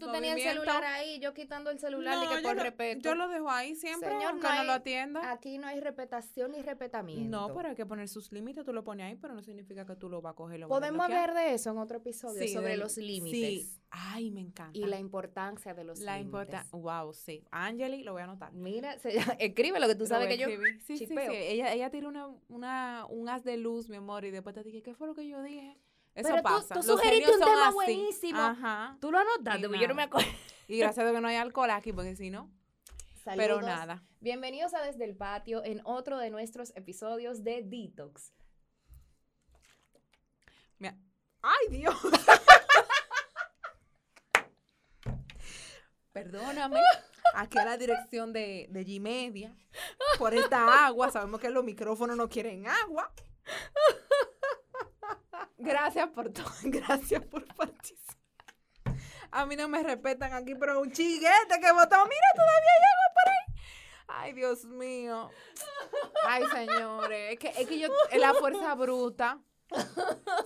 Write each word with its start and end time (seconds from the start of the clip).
tú 0.08 0.12
tenías 0.12 0.36
el 0.36 0.42
celular 0.42 0.84
ahí, 0.84 1.18
yo 1.20 1.34
quitando 1.34 1.70
el 1.70 1.78
celular 1.78 2.18
de 2.20 2.36
que 2.36 2.42
por 2.42 2.56
lo, 2.56 2.62
respeto. 2.62 3.00
yo 3.00 3.14
lo 3.14 3.28
dejo 3.28 3.50
ahí 3.50 3.74
siempre, 3.74 4.08
Señor, 4.10 4.30
aunque 4.32 4.46
no, 4.46 4.52
hay- 4.52 4.66
lo 4.66 4.72
atienda. 4.72 5.30
Aquí 5.32 5.58
no 5.58 5.66
hay 5.66 5.80
respetación 5.80 6.52
ni 6.52 6.62
respetamiento. 6.62 7.24
No, 7.48 7.54
pero 7.54 7.68
hay 7.70 7.74
que 7.74 7.86
poner 7.86 8.08
sus 8.08 8.30
límites. 8.32 8.64
Tú 8.64 8.72
lo 8.72 8.84
pones 8.84 9.06
ahí, 9.06 9.16
pero 9.16 9.34
no 9.34 9.42
significa 9.42 9.84
que 9.86 9.96
tú 9.96 10.08
lo 10.08 10.20
vas 10.22 10.32
a 10.32 10.36
coger. 10.36 10.56
y 10.58 10.60
Lo 10.60 10.68
Podemos 10.68 11.04
hablar 11.04 11.34
de 11.34 11.54
eso 11.54 11.70
en 11.70 11.78
otro 11.78 11.98
episodio, 11.98 12.40
Sí, 12.42 12.48
sobre 12.48 12.76
los 12.76 12.96
límites 12.96 13.40
Sí. 13.62 13.80
Ay, 13.96 14.30
me 14.32 14.40
encanta. 14.40 14.76
y 14.76 14.84
la 14.86 14.98
importancia 14.98 15.72
de 15.74 15.84
los 15.84 16.00
La 16.00 16.18
límites. 16.18 16.24
importa. 16.26 16.66
Wow, 16.72 17.14
sí. 17.14 17.44
Angeli, 17.52 18.02
lo 18.02 18.12
voy 18.12 18.22
a 18.22 18.24
anotar. 18.24 18.52
Mira, 18.52 18.98
se- 18.98 19.10
escribe 19.38 19.78
lo 19.80 19.86
que 19.86 19.94
tú 19.94 20.06
sabes 20.06 20.26
que 20.28 20.36
yo. 20.38 20.48
Sí, 20.84 20.98
sí, 20.98 21.06
sí. 21.06 21.14
Ella, 21.18 21.72
ella 21.72 21.90
tira 21.90 22.08
una, 22.08 22.28
una, 22.48 23.06
un 23.08 23.28
haz 23.28 23.44
de 23.44 23.56
luz, 23.56 23.88
mi 23.88 23.96
amor, 23.96 24.24
y 24.24 24.30
después 24.32 24.54
te 24.54 24.62
dije, 24.64 24.82
¿qué 24.82 24.94
fue 24.94 25.06
lo 25.06 25.14
que 25.14 25.28
yo 25.28 25.42
dije? 25.42 25.76
Eso 26.14 26.28
Pero 26.28 26.36
tú- 26.36 26.42
pasa. 26.42 26.68
tú 26.74 26.74
Los 26.76 26.86
sugeriste 26.86 27.32
un 27.32 27.40
tema 27.40 27.66
así. 27.68 27.74
buenísimo. 27.74 28.40
Ajá. 28.40 28.96
Tú 29.00 29.10
lo 29.10 29.18
anotaste, 29.18 29.66
porque 29.66 29.80
yo 29.80 29.88
no 29.88 29.94
me 29.94 30.04
acuerdo. 30.04 30.28
Y 30.68 30.78
gracias 30.78 30.98
a 31.00 31.02
Dios 31.02 31.14
que 31.16 31.20
no 31.20 31.28
hay 31.28 31.36
alcohol 31.36 31.70
aquí, 31.70 31.92
porque 31.92 32.14
si 32.16 32.30
no. 32.30 32.50
Pero 33.24 33.56
Saludos. 33.56 33.62
nada. 33.64 34.02
Bienvenidos 34.20 34.74
a 34.74 34.82
Desde 34.82 35.04
el 35.04 35.16
Patio 35.16 35.64
en 35.64 35.80
otro 35.84 36.18
de 36.18 36.30
nuestros 36.30 36.72
episodios 36.76 37.42
de 37.42 37.62
Detox. 37.64 38.32
Mira. 40.78 40.96
¡Ay, 41.42 41.66
Dios! 41.70 41.94
Perdóname. 46.12 46.80
Aquí 47.34 47.58
a 47.58 47.64
la 47.64 47.76
dirección 47.76 48.32
de, 48.32 48.66
de 48.70 48.86
G-Media. 48.86 49.54
Por 50.18 50.34
esta 50.34 50.86
agua. 50.86 51.10
Sabemos 51.10 51.40
que 51.40 51.50
los 51.50 51.64
micrófonos 51.64 52.16
no 52.16 52.28
quieren 52.28 52.66
agua. 52.68 53.12
Gracias 55.64 56.08
por 56.10 56.32
todo. 56.32 56.52
Gracias 56.64 57.22
por 57.24 57.44
participar. 57.54 58.14
A 59.30 59.46
mí 59.46 59.56
no 59.56 59.66
me 59.68 59.82
respetan 59.82 60.32
aquí, 60.32 60.54
pero 60.54 60.80
un 60.80 60.92
chiguete 60.92 61.60
que 61.60 61.72
votó. 61.72 61.96
Mira, 62.06 62.28
todavía 62.34 62.70
hay 62.76 62.84
agua 62.92 63.08
por 63.14 63.32
ahí. 63.32 63.64
Ay, 64.06 64.32
Dios 64.34 64.64
mío. 64.66 65.30
Ay, 66.26 66.44
señores. 66.52 67.32
Es 67.32 67.38
que, 67.38 67.48
es 67.48 67.66
que 67.66 67.78
yo, 67.78 67.88
la 68.16 68.34
fuerza 68.34 68.74
bruta. 68.74 69.40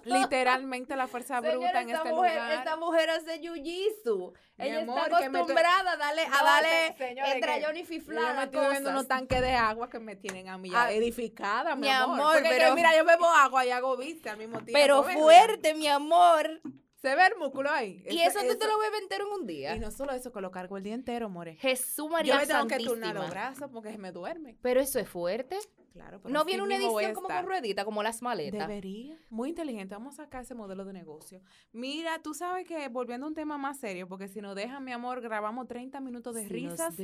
Literalmente 0.04 0.96
la 0.96 1.06
fuerza 1.06 1.40
bruta 1.40 1.80
en 1.80 1.90
esta 1.90 1.98
este 2.02 2.12
mujer, 2.14 2.32
lugar. 2.34 2.52
esta 2.52 2.76
mujer 2.76 3.10
hace 3.10 3.40
jiu-jitsu. 3.40 4.32
Ella 4.56 4.80
amor, 4.82 4.98
está 5.00 5.16
acostumbrada 5.26 5.92
a 5.92 5.96
darle, 5.96 6.22
a 6.22 6.42
darle 6.44 6.94
que 6.96 7.64
Johnny 7.64 7.80
Yo 7.80 7.86
Fiflada 7.86 8.34
me 8.34 8.44
estoy 8.44 8.60
bebiendo 8.66 8.90
unos 8.90 9.06
tanques 9.06 9.40
de 9.40 9.52
agua 9.52 9.88
que 9.88 9.98
me 9.98 10.16
tienen 10.16 10.48
a 10.48 10.58
mí 10.58 10.70
ya 10.70 10.84
Ah, 10.84 10.92
edificada, 10.92 11.74
mi, 11.76 11.82
mi 11.82 11.88
amor. 11.90 12.20
amor, 12.20 12.32
Porque 12.34 12.48
es 12.48 12.54
que, 12.54 12.60
pero- 12.60 12.74
mira, 12.74 12.96
yo 12.96 13.04
bebo 13.04 13.26
agua 13.26 13.64
y 13.66 13.70
hago 13.70 13.96
viste 13.96 14.30
al 14.30 14.38
mismo 14.38 14.58
tiempo. 14.58 14.72
Pero 14.74 15.02
fuerte, 15.04 15.74
mi 15.74 15.86
amor. 15.88 16.60
Se 17.00 17.14
ve 17.14 17.26
el 17.26 17.36
músculo 17.38 17.70
ahí. 17.70 18.02
Y 18.10 18.20
eso, 18.22 18.40
tú 18.40 18.58
te 18.58 18.66
lo 18.66 18.76
bebes 18.76 19.02
entero 19.02 19.26
en 19.28 19.32
un 19.40 19.46
día. 19.46 19.76
Y 19.76 19.78
no 19.78 19.92
solo 19.92 20.12
eso, 20.12 20.32
que 20.32 20.40
lo 20.40 20.50
cargo 20.50 20.76
el 20.78 20.82
día 20.82 20.94
entero, 20.94 21.28
more. 21.28 21.54
Jesús 21.54 22.10
María 22.10 22.34
Yo 22.34 22.40
me 22.40 22.46
tengo 22.48 22.66
que 22.66 22.78
turnar 22.78 23.14
Santísima. 23.14 23.20
los 23.22 23.30
brazos 23.30 23.70
porque 23.72 23.92
se 23.92 23.98
me 23.98 24.10
duerme. 24.10 24.58
Pero 24.62 24.80
eso 24.80 24.98
es 24.98 25.08
fuerte. 25.08 25.56
Claro, 25.92 26.20
pero 26.20 26.32
No 26.32 26.44
viene 26.44 26.62
una 26.62 26.76
edición 26.76 27.14
como 27.14 27.28
con 27.28 27.46
ruedita, 27.46 27.84
como 27.84 28.02
las 28.02 28.22
maletas. 28.22 28.68
Debería. 28.68 29.18
Muy 29.30 29.50
inteligente. 29.50 29.94
Vamos 29.94 30.18
a 30.18 30.24
sacar 30.24 30.42
ese 30.42 30.54
modelo 30.54 30.84
de 30.84 30.92
negocio. 30.92 31.40
Mira, 31.72 32.20
tú 32.22 32.34
sabes 32.34 32.66
que 32.66 32.88
volviendo 32.88 33.26
a 33.26 33.28
un 33.28 33.34
tema 33.34 33.58
más 33.58 33.78
serio, 33.78 34.08
porque 34.08 34.28
si 34.28 34.40
nos 34.40 34.54
dejan, 34.54 34.84
mi 34.84 34.92
amor, 34.92 35.20
grabamos 35.20 35.66
30 35.66 36.00
minutos 36.00 36.34
de 36.34 36.42
Si 36.42 36.48
risas 36.48 36.94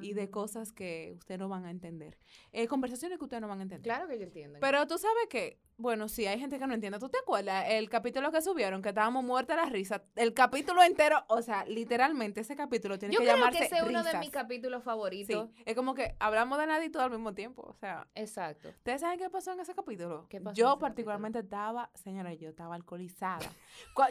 y 0.00 0.12
de 0.12 0.30
cosas 0.30 0.72
que 0.72 1.14
ustedes 1.16 1.40
no 1.40 1.48
van 1.48 1.64
a 1.64 1.70
entender. 1.70 2.18
Eh, 2.52 2.66
conversaciones 2.66 3.18
que 3.18 3.24
ustedes 3.24 3.40
no 3.40 3.48
van 3.48 3.60
a 3.60 3.62
entender. 3.62 3.82
Claro 3.82 4.08
que 4.08 4.18
yo 4.18 4.24
entiendo. 4.24 4.58
Pero 4.60 4.86
tú 4.86 4.98
sabes 4.98 5.26
que, 5.28 5.58
bueno, 5.76 6.08
sí, 6.08 6.26
hay 6.26 6.38
gente 6.38 6.58
que 6.58 6.66
no 6.66 6.74
entiende. 6.74 6.98
¿Tú 6.98 7.08
te 7.08 7.18
acuerdas 7.18 7.64
el 7.68 7.88
capítulo 7.90 8.30
que 8.30 8.40
subieron, 8.42 8.82
que 8.82 8.90
estábamos 8.90 9.24
muertas 9.24 9.56
la 9.56 9.64
risa? 9.66 10.02
El 10.16 10.32
capítulo 10.34 10.82
entero, 10.82 11.24
o 11.28 11.42
sea, 11.42 11.64
literalmente 11.64 12.40
ese 12.40 12.54
capítulo 12.56 12.98
tiene 12.98 13.14
yo 13.14 13.20
que 13.20 13.24
creo 13.26 13.36
llamarse 13.36 13.58
que 13.58 13.64
ese 13.66 13.76
es 13.76 13.82
uno 13.82 14.02
de 14.02 14.16
mis 14.18 14.30
capítulos 14.30 14.82
Sí, 14.82 14.84
favoritos. 14.84 15.50
es 15.64 15.74
como 15.74 15.94
que 15.94 16.14
hablamos 16.20 16.58
de 16.58 16.66
nada 16.66 16.84
y 16.84 16.90
todo 16.90 17.02
al 17.02 17.10
mismo 17.10 17.34
tiempo. 17.34 17.62
O 17.62 17.74
sea, 17.74 18.06
Exacto. 18.14 18.68
¿ustedes 18.68 19.00
saben 19.00 19.18
qué 19.18 19.28
pasó 19.30 19.52
en 19.52 19.60
ese 19.60 19.74
capítulo? 19.74 20.26
¿Qué 20.28 20.40
pasó 20.40 20.54
yo 20.54 20.78
particularmente 20.78 21.40
estaba, 21.40 21.90
señora, 21.94 22.32
yo 22.34 22.50
estaba 22.50 22.74
alcoholizada. 22.74 23.50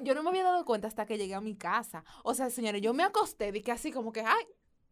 Yo 0.04 0.14
no 0.16 0.24
me 0.24 0.30
había 0.30 0.44
dado 0.44 0.66
cuenta 0.66 0.88
hasta 0.88 1.06
que 1.06 1.18
llegué 1.18 1.36
a 1.36 1.42
mi 1.42 1.56
casa. 1.56 2.04
O 2.24 2.34
sea, 2.34 2.50
señores, 2.50 2.82
yo 2.82 2.94
me 2.94 3.04
acosté 3.04 3.50
y 3.54 3.62
que 3.62 3.72
así 3.72 3.92
como 3.92 4.12
que, 4.12 4.22
ay, 4.22 4.46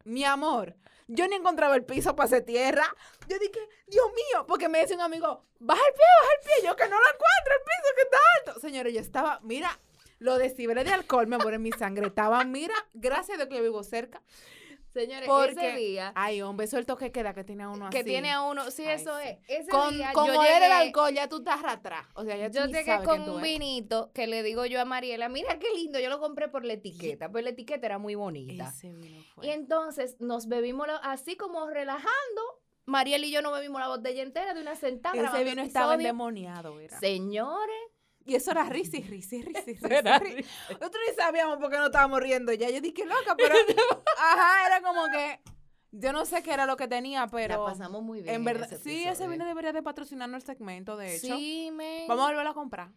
mi 0.04 0.24
amor, 0.24 0.76
yo 1.08 1.26
ni 1.26 1.34
encontraba 1.34 1.74
el 1.74 1.84
piso 1.84 2.14
para 2.14 2.26
hacer 2.26 2.44
tierra. 2.44 2.84
Yo 3.28 3.38
dije, 3.38 3.60
Dios 3.88 4.06
mío, 4.12 4.46
porque 4.46 4.68
me 4.68 4.80
dice 4.80 4.94
un 4.94 5.00
amigo, 5.00 5.44
baja 5.58 5.82
el 5.86 5.94
pie, 5.94 6.04
baja 6.20 6.32
el 6.38 6.46
pie. 6.46 6.68
Yo 6.68 6.76
que 6.76 6.88
no 6.88 6.96
lo 6.96 7.06
encuentro, 7.06 7.54
el 7.54 7.62
piso 7.62 7.94
que 7.96 8.02
está 8.02 8.18
alto. 8.38 8.60
Señores, 8.60 8.94
yo 8.94 9.00
estaba, 9.00 9.40
mira, 9.42 9.80
los 10.20 10.38
decibeles 10.38 10.84
de 10.84 10.92
alcohol, 10.92 11.26
mi 11.26 11.34
amor, 11.34 11.54
en 11.54 11.62
mi 11.62 11.72
sangre 11.72 12.06
estaban, 12.06 12.52
mira, 12.52 12.74
gracias 12.94 13.30
a 13.30 13.36
Dios 13.38 13.48
que 13.48 13.56
yo 13.56 13.62
vivo 13.62 13.82
cerca. 13.82 14.22
Señores, 14.92 15.28
Porque, 15.28 15.52
ese 15.52 15.76
día 15.76 16.12
ay, 16.16 16.42
hombre, 16.42 16.66
eso 16.66 16.76
es 16.76 16.80
el 16.80 16.86
toque 16.86 17.12
que 17.12 17.22
da 17.22 17.32
que 17.32 17.44
tiene 17.44 17.62
a 17.62 17.68
uno 17.68 17.90
que 17.90 17.98
así. 17.98 18.04
tiene 18.06 18.30
a 18.32 18.42
uno, 18.42 18.70
sí, 18.72 18.82
Ay, 18.84 18.96
eso 18.96 19.16
sí. 19.20 19.28
es. 19.28 19.60
Ese 19.60 19.70
Con, 19.70 19.94
día 19.96 20.12
con 20.12 20.26
yo 20.26 20.42
el 20.42 20.62
alcohol, 20.72 21.14
ya 21.14 21.28
tú 21.28 21.38
estás 21.38 21.62
atrás. 21.64 22.06
O 22.14 22.24
sea, 22.24 22.36
ya 22.36 22.50
tú 22.50 22.58
Yo 22.58 22.66
ni 22.66 22.72
llegué 22.72 22.84
sabes 22.86 23.06
con 23.08 23.28
un 23.28 23.40
vinito 23.40 24.10
que 24.12 24.26
le 24.26 24.42
digo 24.42 24.66
yo 24.66 24.80
a 24.80 24.84
Mariela, 24.84 25.28
mira 25.28 25.58
qué 25.58 25.70
lindo, 25.74 26.00
yo 26.00 26.08
lo 26.08 26.18
compré 26.18 26.48
por 26.48 26.64
la 26.64 26.72
etiqueta, 26.72 27.30
pero 27.30 27.44
la 27.44 27.50
etiqueta 27.50 27.86
era 27.86 27.98
muy 27.98 28.16
bonita. 28.16 28.68
Ese 28.68 28.92
vino 28.92 29.22
fue. 29.34 29.46
Y 29.46 29.50
entonces 29.50 30.16
nos 30.20 30.48
bebimos 30.48 30.88
así 31.02 31.36
como 31.36 31.68
relajando. 31.68 32.10
Mariela 32.86 33.24
y 33.26 33.30
yo 33.30 33.40
nos 33.42 33.52
bebimos 33.52 33.80
la 33.80 33.86
botella 33.86 34.22
entera 34.22 34.52
de 34.54 34.60
una 34.60 34.74
sentada. 34.74 35.14
Ese 35.14 35.44
vino 35.44 35.62
estaba 35.62 35.94
endemoniado, 35.94 36.80
era. 36.80 36.98
Señores, 36.98 37.76
Y 38.30 38.36
eso 38.36 38.52
era 38.52 38.62
risa 38.62 38.96
y 38.96 39.02
risa 39.02 39.34
y 39.34 39.42
risa 39.42 39.62
y 39.66 39.74
risa. 39.74 39.88
Era 39.88 40.22
y 40.24 40.36
risa. 40.36 40.48
Nosotros 40.68 41.02
ni 41.08 41.14
sabíamos 41.16 41.58
por 41.58 41.68
qué 41.68 41.78
no 41.78 41.86
estábamos 41.86 42.20
riendo 42.20 42.52
ya. 42.52 42.70
Yo 42.70 42.80
dije, 42.80 43.04
loca, 43.04 43.34
pero... 43.36 43.56
Ajá, 44.18 44.66
era 44.68 44.80
como 44.80 45.02
que... 45.10 45.40
Yo 45.90 46.12
no 46.12 46.24
sé 46.24 46.40
qué 46.40 46.52
era 46.52 46.64
lo 46.64 46.76
que 46.76 46.86
tenía, 46.86 47.26
pero... 47.26 47.58
la 47.58 47.72
pasamos 47.72 48.04
muy 48.04 48.22
bien. 48.22 48.36
En 48.36 48.44
verdad, 48.44 48.72
ese 48.72 48.84
sí, 48.84 49.02
ese 49.02 49.26
vino 49.26 49.44
debería 49.44 49.72
de 49.72 49.82
patrocinarnos 49.82 50.44
el 50.44 50.46
segmento, 50.46 50.96
de 50.96 51.16
hecho. 51.16 51.36
Sí, 51.36 51.72
men. 51.72 52.06
Vamos 52.06 52.24
a 52.24 52.28
volverlo 52.28 52.50
a 52.50 52.54
comprar. 52.54 52.92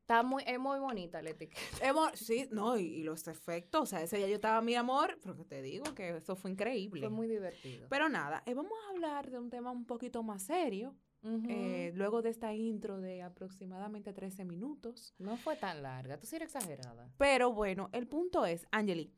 Está 0.00 0.22
muy, 0.22 0.42
es 0.46 0.58
muy 0.58 0.78
bonita 0.78 1.20
la 1.20 1.28
etiqueta. 1.28 1.60
Sí, 2.14 2.48
no, 2.50 2.78
y, 2.78 2.84
y 2.84 3.02
los 3.02 3.28
efectos, 3.28 3.82
o 3.82 3.86
sea, 3.86 4.00
ese 4.00 4.16
día 4.16 4.28
yo 4.28 4.36
estaba 4.36 4.62
mi 4.62 4.74
amor, 4.74 5.18
pero 5.22 5.36
que 5.36 5.44
te 5.44 5.60
digo 5.60 5.84
que 5.94 6.16
eso 6.16 6.34
fue 6.34 6.50
increíble. 6.50 7.02
Fue 7.02 7.10
muy 7.10 7.28
divertido. 7.28 7.88
Pero 7.90 8.08
nada, 8.08 8.42
eh, 8.46 8.54
vamos 8.54 8.72
a 8.86 8.90
hablar 8.92 9.30
de 9.30 9.38
un 9.38 9.50
tema 9.50 9.70
un 9.70 9.84
poquito 9.84 10.22
más 10.22 10.44
serio, 10.44 10.96
Eh, 11.22 11.92
luego 11.94 12.22
de 12.22 12.30
esta 12.30 12.54
intro 12.54 13.00
de 13.00 13.22
aproximadamente 13.22 14.12
13 14.12 14.44
minutos. 14.44 15.14
no 15.18 15.36
fue 15.36 15.56
tan 15.56 15.82
larga. 15.82 16.18
Tú 16.18 16.26
sí 16.26 16.36
eres 16.36 16.54
exagerada. 16.54 17.10
Pero 17.18 17.52
bueno, 17.52 17.90
el 17.92 18.06
punto 18.06 18.46
es, 18.46 18.66
Angeli, 18.70 19.12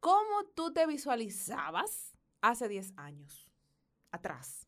¿cómo 0.00 0.44
tú 0.54 0.72
te 0.72 0.86
visualizabas 0.86 2.16
hace 2.40 2.68
10 2.68 2.92
años 2.96 3.50
atrás? 4.10 4.66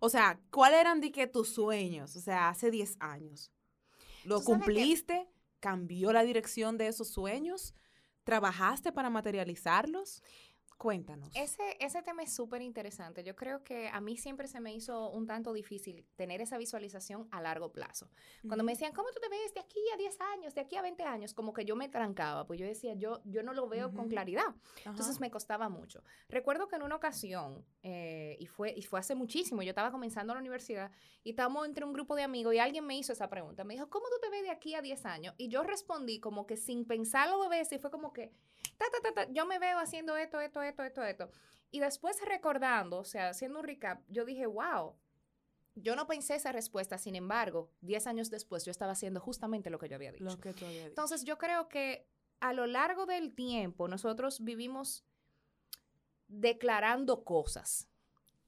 O 0.00 0.08
sea, 0.08 0.40
¿cuáles 0.50 0.80
eran 0.80 1.00
de 1.00 1.10
que 1.12 1.26
tus 1.26 1.48
sueños? 1.50 2.16
O 2.16 2.20
sea, 2.20 2.48
hace 2.48 2.70
10 2.70 2.96
años. 3.00 3.50
¿Lo 4.24 4.38
que- 4.38 4.44
cumpliste? 4.44 5.28
¿Cambió 5.58 6.12
la 6.12 6.22
dirección 6.22 6.78
de 6.78 6.86
esos 6.88 7.08
sueños? 7.08 7.74
¿Trabajaste 8.24 8.92
para 8.92 9.10
materializarlos? 9.10 10.22
Cuéntanos. 10.80 11.28
Ese, 11.34 11.76
ese 11.78 12.02
tema 12.02 12.22
es 12.22 12.32
súper 12.32 12.62
interesante. 12.62 13.22
Yo 13.22 13.36
creo 13.36 13.62
que 13.62 13.90
a 13.90 14.00
mí 14.00 14.16
siempre 14.16 14.48
se 14.48 14.60
me 14.60 14.72
hizo 14.72 15.10
un 15.10 15.26
tanto 15.26 15.52
difícil 15.52 16.06
tener 16.16 16.40
esa 16.40 16.56
visualización 16.56 17.28
a 17.32 17.42
largo 17.42 17.70
plazo. 17.70 18.08
Cuando 18.46 18.64
me 18.64 18.72
decían, 18.72 18.94
¿cómo 18.94 19.10
tú 19.10 19.20
te 19.20 19.28
ves 19.28 19.52
de 19.52 19.60
aquí 19.60 19.78
a 19.92 19.98
10 19.98 20.20
años, 20.22 20.54
de 20.54 20.62
aquí 20.62 20.76
a 20.76 20.82
20 20.82 21.02
años? 21.02 21.34
Como 21.34 21.52
que 21.52 21.66
yo 21.66 21.76
me 21.76 21.90
trancaba, 21.90 22.46
pues 22.46 22.58
yo 22.58 22.64
decía, 22.64 22.94
yo, 22.94 23.20
yo 23.26 23.42
no 23.42 23.52
lo 23.52 23.68
veo 23.68 23.92
con 23.92 24.08
claridad. 24.08 24.54
Entonces 24.86 25.20
me 25.20 25.30
costaba 25.30 25.68
mucho. 25.68 26.02
Recuerdo 26.30 26.66
que 26.66 26.76
en 26.76 26.82
una 26.82 26.96
ocasión, 26.96 27.62
eh, 27.82 28.38
y, 28.40 28.46
fue, 28.46 28.72
y 28.74 28.80
fue 28.80 29.00
hace 29.00 29.14
muchísimo, 29.14 29.60
yo 29.62 29.68
estaba 29.68 29.90
comenzando 29.90 30.32
la 30.32 30.40
universidad 30.40 30.90
y 31.22 31.30
estábamos 31.30 31.66
entre 31.66 31.84
un 31.84 31.92
grupo 31.92 32.16
de 32.16 32.22
amigos 32.22 32.54
y 32.54 32.58
alguien 32.58 32.86
me 32.86 32.96
hizo 32.96 33.12
esa 33.12 33.28
pregunta. 33.28 33.64
Me 33.64 33.74
dijo, 33.74 33.90
¿cómo 33.90 34.06
tú 34.06 34.16
te 34.22 34.30
ves 34.30 34.44
de 34.44 34.50
aquí 34.50 34.74
a 34.74 34.80
10 34.80 35.04
años? 35.04 35.34
Y 35.36 35.48
yo 35.48 35.62
respondí 35.62 36.20
como 36.20 36.46
que 36.46 36.56
sin 36.56 36.86
pensarlo 36.86 37.36
dos 37.36 37.50
veces 37.50 37.74
y 37.74 37.78
fue 37.78 37.90
como 37.90 38.14
que, 38.14 38.32
ta, 38.80 38.86
ta, 38.90 39.00
ta, 39.02 39.26
ta, 39.26 39.32
yo 39.32 39.44
me 39.46 39.58
veo 39.58 39.78
haciendo 39.78 40.16
esto, 40.16 40.40
esto, 40.40 40.62
esto, 40.62 40.82
esto, 40.82 41.04
esto. 41.04 41.30
Y 41.70 41.80
después 41.80 42.16
recordando, 42.26 42.98
o 42.98 43.04
sea, 43.04 43.28
haciendo 43.28 43.58
un 43.60 43.66
recap, 43.66 44.00
yo 44.08 44.24
dije, 44.24 44.46
wow. 44.46 44.96
Yo 45.76 45.94
no 45.94 46.06
pensé 46.06 46.34
esa 46.34 46.50
respuesta, 46.50 46.98
sin 46.98 47.14
embargo, 47.14 47.70
10 47.82 48.06
años 48.08 48.28
después 48.28 48.64
yo 48.64 48.70
estaba 48.70 48.92
haciendo 48.92 49.20
justamente 49.20 49.70
lo 49.70 49.78
que 49.78 49.88
yo 49.88 49.96
había 49.96 50.12
dicho. 50.12 50.24
Lo 50.24 50.40
que 50.40 50.52
tú 50.52 50.64
habías 50.64 50.78
dicho. 50.78 50.88
Entonces 50.88 51.24
yo 51.24 51.38
creo 51.38 51.68
que 51.68 52.08
a 52.40 52.52
lo 52.52 52.66
largo 52.66 53.06
del 53.06 53.34
tiempo 53.34 53.86
nosotros 53.86 54.42
vivimos 54.42 55.04
declarando 56.26 57.22
cosas. 57.24 57.88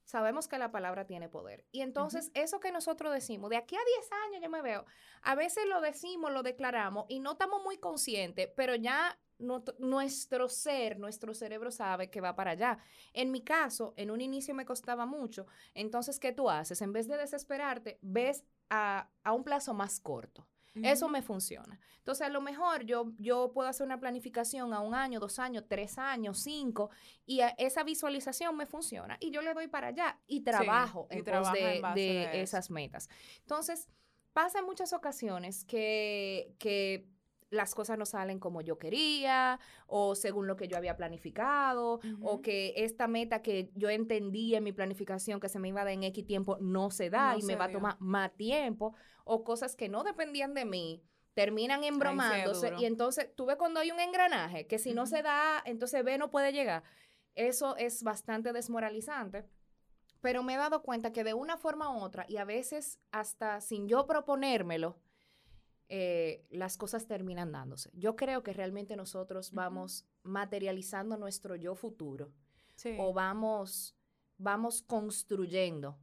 Sabemos 0.03 0.47
que 0.47 0.57
la 0.57 0.71
palabra 0.71 1.07
tiene 1.07 1.29
poder. 1.29 1.65
Y 1.71 1.81
entonces 1.81 2.29
eso 2.33 2.59
que 2.59 2.71
nosotros 2.71 3.13
decimos, 3.13 3.49
de 3.49 3.57
aquí 3.57 3.75
a 3.75 3.85
10 3.99 4.11
años 4.27 4.43
yo 4.43 4.49
me 4.49 4.61
veo, 4.61 4.85
a 5.21 5.33
veces 5.33 5.65
lo 5.67 5.79
decimos, 5.79 6.31
lo 6.31 6.43
declaramos 6.43 7.05
y 7.07 7.19
no 7.19 7.31
estamos 7.31 7.63
muy 7.63 7.77
conscientes, 7.77 8.49
pero 8.55 8.75
ya 8.75 9.17
no- 9.39 9.63
nuestro 9.79 10.47
ser, 10.49 10.99
nuestro 10.99 11.33
cerebro 11.33 11.71
sabe 11.71 12.09
que 12.09 12.21
va 12.21 12.35
para 12.35 12.51
allá. 12.51 12.77
En 13.13 13.31
mi 13.31 13.41
caso, 13.41 13.93
en 13.97 14.11
un 14.11 14.21
inicio 14.21 14.53
me 14.55 14.65
costaba 14.65 15.05
mucho. 15.05 15.45
Entonces, 15.73 16.19
¿qué 16.19 16.31
tú 16.31 16.49
haces? 16.49 16.81
En 16.81 16.93
vez 16.93 17.07
de 17.07 17.17
desesperarte, 17.17 17.99
ves 18.01 18.43
a, 18.69 19.09
a 19.23 19.33
un 19.33 19.43
plazo 19.43 19.73
más 19.73 19.99
corto. 19.99 20.47
Eso 20.75 21.07
me 21.07 21.21
funciona. 21.21 21.79
Entonces, 21.99 22.25
a 22.25 22.29
lo 22.31 22.41
mejor 22.41 22.83
yo, 22.83 23.11
yo 23.19 23.51
puedo 23.53 23.69
hacer 23.69 23.85
una 23.85 23.99
planificación 23.99 24.73
a 24.73 24.79
un 24.79 24.95
año, 24.95 25.19
dos 25.19 25.37
años, 25.37 25.65
tres 25.67 25.99
años, 25.99 26.39
cinco, 26.39 26.89
y 27.27 27.41
a- 27.41 27.49
esa 27.59 27.83
visualización 27.83 28.57
me 28.57 28.65
funciona. 28.65 29.15
Y 29.19 29.29
yo 29.29 29.43
le 29.43 29.53
doy 29.53 29.67
para 29.67 29.89
allá 29.89 30.19
y 30.25 30.41
trabajo 30.41 31.07
y 31.11 31.13
en 31.13 31.19
pos 31.19 31.25
trabaja 31.25 31.53
de, 31.53 31.75
en 31.75 31.81
base 31.83 31.99
de 31.99 32.13
de 32.13 32.23
eso. 32.23 32.57
esas 32.57 32.71
metas. 32.71 33.07
Entonces, 33.41 33.87
pasa 34.33 34.57
en 34.59 34.65
muchas 34.65 34.93
ocasiones 34.93 35.63
que, 35.63 36.55
que 36.57 37.07
las 37.53 37.75
cosas 37.75 37.97
no 37.97 38.05
salen 38.05 38.39
como 38.39 38.61
yo 38.61 38.77
quería 38.77 39.59
o 39.87 40.15
según 40.15 40.47
lo 40.47 40.55
que 40.55 40.67
yo 40.67 40.75
había 40.75 40.97
planificado 40.97 41.99
o 42.21 42.41
que 42.41 42.73
esta 42.77 43.07
meta 43.07 43.41
que 43.41 43.71
yo 43.75 43.89
entendí 43.89 44.55
en 44.55 44.63
mi 44.63 44.71
planificación 44.71 45.39
que 45.39 45.49
se 45.49 45.59
me 45.59 45.69
iba 45.69 45.81
a 45.81 45.85
dar 45.85 45.93
en 45.93 46.03
X 46.03 46.25
tiempo 46.25 46.57
no 46.59 46.89
se 46.91 47.09
da 47.09 47.33
No 47.33 47.39
y 47.39 47.43
me 47.43 47.55
va 47.55 47.65
a 47.65 47.71
tomar 47.71 47.95
más 47.99 48.33
tiempo 48.33 48.93
o 49.23 49.43
cosas 49.43 49.75
que 49.75 49.87
no 49.87 50.03
dependían 50.03 50.53
de 50.53 50.65
mí 50.65 51.03
terminan 51.33 51.83
embromándose 51.83 52.73
y 52.77 52.85
entonces 52.85 53.29
tú 53.35 53.45
ves 53.45 53.55
cuando 53.57 53.79
hay 53.79 53.91
un 53.91 53.99
engranaje 53.99 54.67
que 54.67 54.79
si 54.79 54.93
no 54.93 55.05
se 55.05 55.21
da, 55.21 55.61
entonces 55.65 56.03
B 56.03 56.17
no 56.17 56.29
puede 56.29 56.51
llegar. 56.51 56.83
Eso 57.35 57.75
es 57.77 58.03
bastante 58.03 58.53
desmoralizante. 58.53 59.45
Pero 60.21 60.43
me 60.43 60.53
he 60.53 60.57
dado 60.57 60.83
cuenta 60.83 61.11
que 61.11 61.23
de 61.23 61.33
una 61.33 61.57
forma 61.57 61.89
u 61.89 62.01
otra, 62.01 62.25
y 62.29 62.37
a 62.37 62.45
veces 62.45 62.99
hasta 63.11 63.59
sin 63.59 63.87
yo 63.87 64.05
proponérmelo, 64.05 64.95
eh, 65.95 66.47
las 66.49 66.75
cosas 66.75 67.05
terminan 67.05 67.51
dándose. 67.51 67.91
Yo 67.93 68.15
creo 68.15 68.41
que 68.41 68.51
realmente 68.51 68.95
nosotros 68.95 69.51
vamos 69.51 70.07
materializando 70.23 71.17
nuestro 71.17 71.55
yo 71.55 71.75
futuro 71.75 72.33
Sí. 72.75 72.95
o 72.97 73.13
vamos, 73.13 73.95
vamos 74.39 74.81
construyendo 74.81 75.99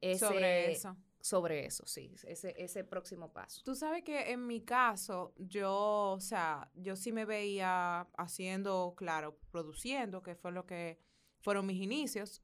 ese, 0.00 0.24
sobre 0.24 0.72
eso. 0.72 0.96
Sobre 1.20 1.66
eso, 1.66 1.86
sí, 1.86 2.14
ese, 2.24 2.54
ese 2.56 2.84
próximo 2.84 3.30
paso. 3.30 3.60
Tú 3.66 3.74
sabes 3.74 4.02
que 4.02 4.30
en 4.30 4.46
mi 4.46 4.62
caso, 4.62 5.34
yo, 5.36 6.12
o 6.12 6.20
sea, 6.20 6.70
yo 6.74 6.96
sí 6.96 7.12
me 7.12 7.26
veía 7.26 8.08
haciendo, 8.16 8.94
claro, 8.96 9.38
produciendo, 9.50 10.22
que 10.22 10.36
fue 10.36 10.52
lo 10.52 10.64
que 10.64 10.98
fueron 11.40 11.66
mis 11.66 11.82
inicios. 11.82 12.40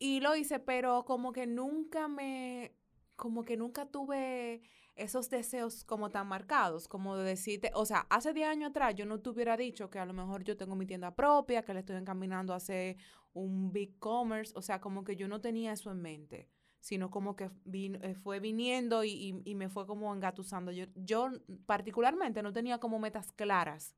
Y 0.00 0.18
lo 0.18 0.34
hice, 0.34 0.58
pero 0.58 1.04
como 1.04 1.32
que 1.32 1.46
nunca 1.46 2.08
me, 2.08 2.74
como 3.14 3.44
que 3.44 3.56
nunca 3.56 3.86
tuve 3.86 4.62
esos 4.96 5.30
deseos 5.30 5.84
como 5.84 6.10
tan 6.10 6.26
marcados, 6.28 6.88
como 6.88 7.16
de 7.16 7.24
decirte, 7.24 7.70
o 7.74 7.86
sea, 7.86 8.06
hace 8.10 8.32
10 8.32 8.48
años 8.48 8.70
atrás 8.70 8.94
yo 8.94 9.06
no 9.06 9.20
te 9.20 9.30
hubiera 9.30 9.56
dicho 9.56 9.90
que 9.90 9.98
a 9.98 10.06
lo 10.06 10.12
mejor 10.12 10.44
yo 10.44 10.56
tengo 10.56 10.74
mi 10.76 10.86
tienda 10.86 11.14
propia, 11.14 11.62
que 11.64 11.74
le 11.74 11.80
estoy 11.80 11.96
encaminando 11.96 12.52
a 12.52 12.56
hacer 12.56 12.96
un 13.32 13.72
big 13.72 13.98
commerce, 13.98 14.52
o 14.56 14.62
sea, 14.62 14.80
como 14.80 15.04
que 15.04 15.16
yo 15.16 15.28
no 15.28 15.40
tenía 15.40 15.72
eso 15.72 15.90
en 15.90 16.02
mente 16.02 16.48
sino 16.80 17.10
como 17.12 17.36
que 17.36 17.48
vin- 17.64 18.00
eh, 18.02 18.16
fue 18.16 18.40
viniendo 18.40 19.04
y, 19.04 19.10
y- 19.12 19.42
y 19.44 19.54
me 19.54 19.68
fue 19.68 19.86
como 19.86 20.12
engatusando. 20.12 20.72
Yo, 20.72 20.86
yo 20.96 21.30
particularmente 21.64 22.42
no 22.42 22.52
tenía 22.52 22.78
como 22.78 22.98
metas 22.98 23.30
claras. 23.32 23.94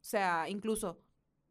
O 0.00 0.04
sea, 0.04 0.48
incluso 0.48 0.98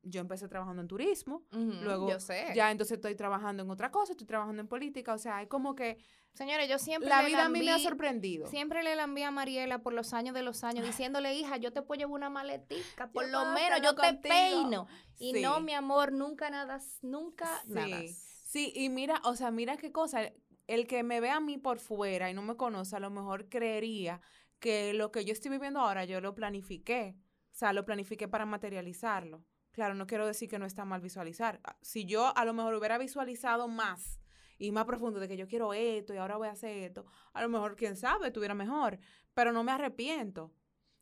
yo 0.03 0.21
empecé 0.21 0.47
trabajando 0.47 0.81
en 0.81 0.87
turismo, 0.87 1.43
luego 1.51 2.09
yo 2.09 2.19
sé. 2.19 2.47
ya 2.55 2.71
entonces 2.71 2.95
estoy 2.97 3.15
trabajando 3.15 3.63
en 3.63 3.69
otra 3.69 3.91
cosa, 3.91 4.13
estoy 4.13 4.27
trabajando 4.27 4.61
en 4.61 4.67
política, 4.67 5.13
o 5.13 5.17
sea, 5.17 5.37
hay 5.37 5.47
como 5.47 5.75
que 5.75 5.97
Señores, 6.33 6.69
yo 6.69 6.79
siempre 6.79 7.09
la 7.09 7.21
le 7.21 7.27
vida 7.27 7.45
a 7.45 7.49
mí 7.49 7.59
me 7.59 7.71
ha 7.71 7.77
lambí- 7.77 7.83
sorprendido. 7.83 8.47
Siempre 8.47 8.83
le 8.83 8.93
envié 8.93 9.25
a 9.25 9.31
Mariela 9.31 9.79
por 9.83 9.91
los 9.93 10.13
años 10.13 10.33
de 10.33 10.41
los 10.43 10.63
años 10.63 10.85
diciéndole, 10.85 11.33
hija, 11.35 11.57
yo 11.57 11.73
te 11.73 11.81
puedo 11.81 11.99
llevar 11.99 12.13
una 12.13 12.29
maletica, 12.29 13.11
por 13.11 13.25
Yo 13.25 13.31
lo 13.31 13.45
menos 13.53 13.81
yo 13.81 13.93
te 13.95 14.01
contigo". 14.01 14.21
peino. 14.33 14.87
Y 15.19 15.33
Sí. 15.33 15.41
no, 15.41 15.59
mi 15.59 15.73
amor, 15.73 16.13
nunca 16.13 16.49
nada, 16.49 16.79
nunca 17.01 17.61
nada. 17.67 17.99
Sí, 17.99 18.15
sí, 18.45 18.73
y 18.73 18.87
mira, 18.87 19.19
o 19.25 19.35
sea, 19.35 19.51
mira 19.51 19.75
qué 19.75 19.91
cosa, 19.91 20.31
el 20.67 20.87
que 20.87 21.03
me 21.03 21.19
ve 21.19 21.29
a 21.31 21.41
mí 21.41 21.57
por 21.57 21.79
fuera 21.79 22.29
y 22.29 22.33
no 22.33 22.41
me 22.43 22.55
conoce, 22.55 22.95
a 22.95 22.99
lo 23.01 23.09
mejor 23.09 23.49
creería 23.49 24.21
que 24.59 24.93
lo 24.93 25.11
que 25.11 25.25
yo 25.25 25.33
estoy 25.33 25.51
viviendo 25.51 25.81
ahora 25.81 26.05
yo 26.05 26.21
lo 26.21 26.33
planifiqué, 26.33 27.17
o 27.17 27.53
sea, 27.53 27.73
lo 27.73 27.83
planifiqué 27.83 28.29
para 28.29 28.45
materializarlo. 28.45 29.43
Claro, 29.71 29.95
no 29.95 30.05
quiero 30.07 30.27
decir 30.27 30.49
que 30.49 30.59
no 30.59 30.65
está 30.65 30.85
mal 30.85 31.01
visualizar. 31.01 31.59
Ah, 31.63 31.77
Si 31.81 32.05
yo 32.05 32.35
a 32.35 32.45
lo 32.45 32.53
mejor 32.53 32.73
hubiera 32.75 32.97
visualizado 32.97 33.67
más 33.67 34.19
y 34.57 34.71
más 34.71 34.85
profundo 34.85 35.19
de 35.19 35.27
que 35.27 35.37
yo 35.37 35.47
quiero 35.47 35.73
esto 35.73 36.13
y 36.13 36.17
ahora 36.17 36.37
voy 36.37 36.49
a 36.49 36.51
hacer 36.51 36.77
esto, 36.77 37.05
a 37.33 37.41
lo 37.41 37.49
mejor, 37.49 37.75
quién 37.75 37.95
sabe, 37.95 38.27
estuviera 38.27 38.53
mejor, 38.53 38.99
pero 39.33 39.51
no 39.51 39.63
me 39.63 39.71
arrepiento, 39.71 40.53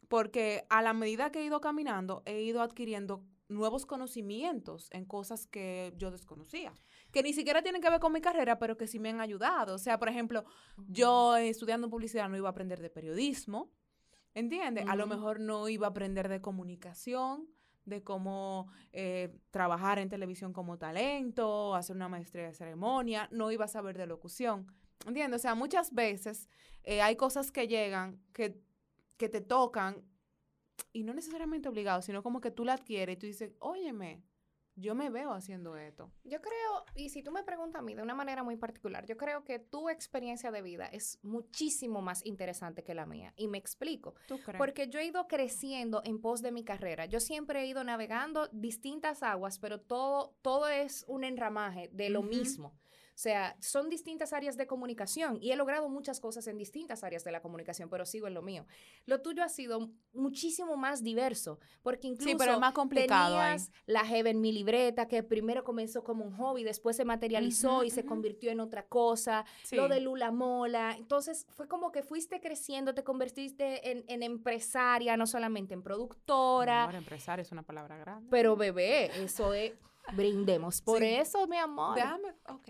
porque 0.07 0.66
a 0.69 0.81
la 0.81 0.94
medida 0.94 1.31
que 1.31 1.39
he 1.39 1.45
ido 1.45 1.60
caminando, 1.60 2.24
he 2.25 2.42
ido 2.42 2.62
adquiriendo 2.62 3.25
nuevos 3.50 3.88
conocimientos 3.88 4.88
en 4.92 5.06
cosas 5.06 5.48
que 5.48 5.92
yo 5.98 6.12
desconocía, 6.12 6.71
que 7.12 7.24
ni 7.24 7.33
siquiera 7.33 7.63
tienen 7.63 7.81
que 7.81 7.89
ver 7.89 8.00
con 8.00 8.13
mi 8.13 8.21
carrera, 8.21 8.60
pero 8.60 8.77
que 8.77 8.88
sí 8.88 9.00
me 9.00 9.10
han 9.10 9.19
ayudado. 9.19 9.75
O 9.75 9.80
sea, 9.80 9.98
por 9.98 10.07
ejemplo, 10.07 10.45
yo 10.88 11.36
estudiando 11.36 11.89
publicidad 11.89 12.30
no 12.30 12.38
iba 12.38 12.48
a 12.48 12.51
aprender 12.51 12.80
de 12.80 12.92
periodismo, 12.92 13.71
¿entiendes? 14.36 14.86
A 14.88 14.95
lo 14.95 15.07
mejor 15.07 15.39
no 15.39 15.68
iba 15.68 15.88
a 15.88 15.89
aprender 15.89 16.30
de 16.30 16.42
comunicación, 16.42 17.50
de 17.85 18.03
cómo 18.03 18.67
eh, 18.91 19.35
trabajar 19.51 19.99
en 19.99 20.09
televisión 20.09 20.53
como 20.53 20.77
talento, 20.77 21.75
hacer 21.75 21.95
una 21.95 22.09
maestría 22.09 22.47
de 22.47 22.53
ceremonia, 22.53 23.27
no 23.31 23.51
iba 23.51 23.65
a 23.65 23.69
saber 23.69 23.97
de 23.97 24.07
locución, 24.07 24.67
¿entiendes? 25.05 25.41
O 25.41 25.43
sea, 25.43 25.55
muchas 25.55 25.93
veces 25.93 26.49
eh, 26.83 27.01
hay 27.01 27.15
cosas 27.15 27.51
que 27.51 27.67
llegan 27.67 28.21
que, 28.33 28.61
que 29.17 29.29
te 29.29 29.41
tocan 29.41 30.03
y 30.93 31.03
no 31.03 31.13
necesariamente 31.13 31.69
obligados, 31.69 32.05
sino 32.05 32.23
como 32.23 32.41
que 32.41 32.51
tú 32.51 32.65
la 32.65 32.73
adquieres 32.73 33.15
y 33.15 33.19
tú 33.19 33.25
dices, 33.25 33.53
óyeme, 33.59 34.23
yo 34.79 34.95
me 34.95 35.09
veo 35.09 35.33
haciendo 35.33 35.75
esto. 35.77 36.11
Yo 36.23 36.41
creo, 36.41 36.85
y 36.95 37.09
si 37.09 37.23
tú 37.23 37.31
me 37.31 37.43
preguntas 37.43 37.79
a 37.79 37.83
mí 37.83 37.93
de 37.93 38.01
una 38.01 38.15
manera 38.15 38.43
muy 38.43 38.57
particular, 38.57 39.05
yo 39.05 39.17
creo 39.17 39.43
que 39.43 39.59
tu 39.59 39.89
experiencia 39.89 40.51
de 40.51 40.61
vida 40.61 40.85
es 40.87 41.19
muchísimo 41.21 42.01
más 42.01 42.25
interesante 42.25 42.83
que 42.83 42.93
la 42.93 43.05
mía. 43.05 43.33
Y 43.35 43.47
me 43.47 43.57
explico. 43.57 44.15
¿Tú 44.27 44.39
crees? 44.39 44.57
Porque 44.57 44.87
yo 44.87 44.99
he 44.99 45.05
ido 45.05 45.27
creciendo 45.27 46.01
en 46.03 46.21
pos 46.21 46.41
de 46.41 46.51
mi 46.51 46.63
carrera. 46.63 47.05
Yo 47.05 47.19
siempre 47.19 47.61
he 47.61 47.67
ido 47.67 47.83
navegando 47.83 48.47
distintas 48.51 49.23
aguas, 49.23 49.59
pero 49.59 49.80
todo, 49.80 50.35
todo 50.42 50.68
es 50.68 51.06
un 51.07 51.23
enramaje 51.23 51.89
de 51.94 52.09
lo 52.09 52.23
mismo. 52.23 52.73
O 53.19 53.21
sea, 53.21 53.57
son 53.59 53.90
distintas 53.90 54.31
áreas 54.31 54.56
de 54.56 54.66
comunicación 54.66 55.40
y 55.42 55.52
he 55.52 55.57
logrado 55.57 55.90
muchas 55.90 56.21
cosas 56.21 56.47
en 56.47 56.57
distintas 56.57 57.04
áreas 57.04 57.26
de 57.26 57.33
la 57.33 57.42
comunicación, 57.42 57.90
pero 57.90 58.06
sigo 58.06 58.28
en 58.28 58.33
lo 58.33 58.42
mío. 58.42 58.66
Lo 59.07 59.21
tuyo 59.21 59.44
ha 59.44 59.49
sido 59.49 59.90
muchísimo 60.14 60.78
más 60.78 61.04
diverso, 61.04 61.59
porque 61.81 62.07
incluso 62.07 62.30
sí, 62.30 62.35
pero 62.38 62.54
es 62.54 62.59
más 62.59 62.71
complicado 62.71 63.35
tenías 63.35 63.71
la 63.88 64.06
Jeva 64.06 64.30
en 64.30 64.40
mi 64.40 64.54
libreta, 64.54 65.09
que 65.09 65.21
primero 65.21 65.66
comenzó 65.66 66.02
como 66.02 66.23
un 66.23 66.31
hobby, 66.38 66.64
después 66.64 66.95
se 66.95 67.04
materializó 67.04 67.80
Ujú, 67.80 67.83
y 67.83 67.90
se 67.90 67.99
ujú. 67.99 68.07
convirtió 68.07 68.52
en 68.52 68.61
otra 68.61 68.88
cosa 68.88 69.44
Sí. 69.66 69.76
lo 69.76 69.90
de 69.90 69.99
Lula 69.99 70.31
Mola. 70.31 70.95
Entonces 70.97 71.45
fue 71.49 71.68
como 71.68 71.92
que 71.92 72.04
fuiste 72.04 72.40
creciendo, 72.40 72.94
te 72.94 73.04
convertiste 73.04 73.92
en, 73.92 74.06
en 74.07 74.23
empresaria, 74.23 75.18
no 75.18 75.28
solamente 75.28 75.73
en 75.73 75.83
productora. 75.83 76.85
Ahora, 76.85 76.97
empresario 76.99 77.42
es 77.44 77.52
una 77.52 77.64
palabra 77.64 77.97
grande. 77.97 78.30
Pero 78.31 78.56
bebé, 78.56 79.11
eso 79.21 79.54
es, 79.54 79.73
brindemos. 80.14 80.81
Por 80.81 80.99
Sí. 80.99 81.06
eso, 81.16 81.45
mi 81.47 81.57
amor. 81.57 81.95
Déjame, 81.95 82.30
ok. 82.47 82.69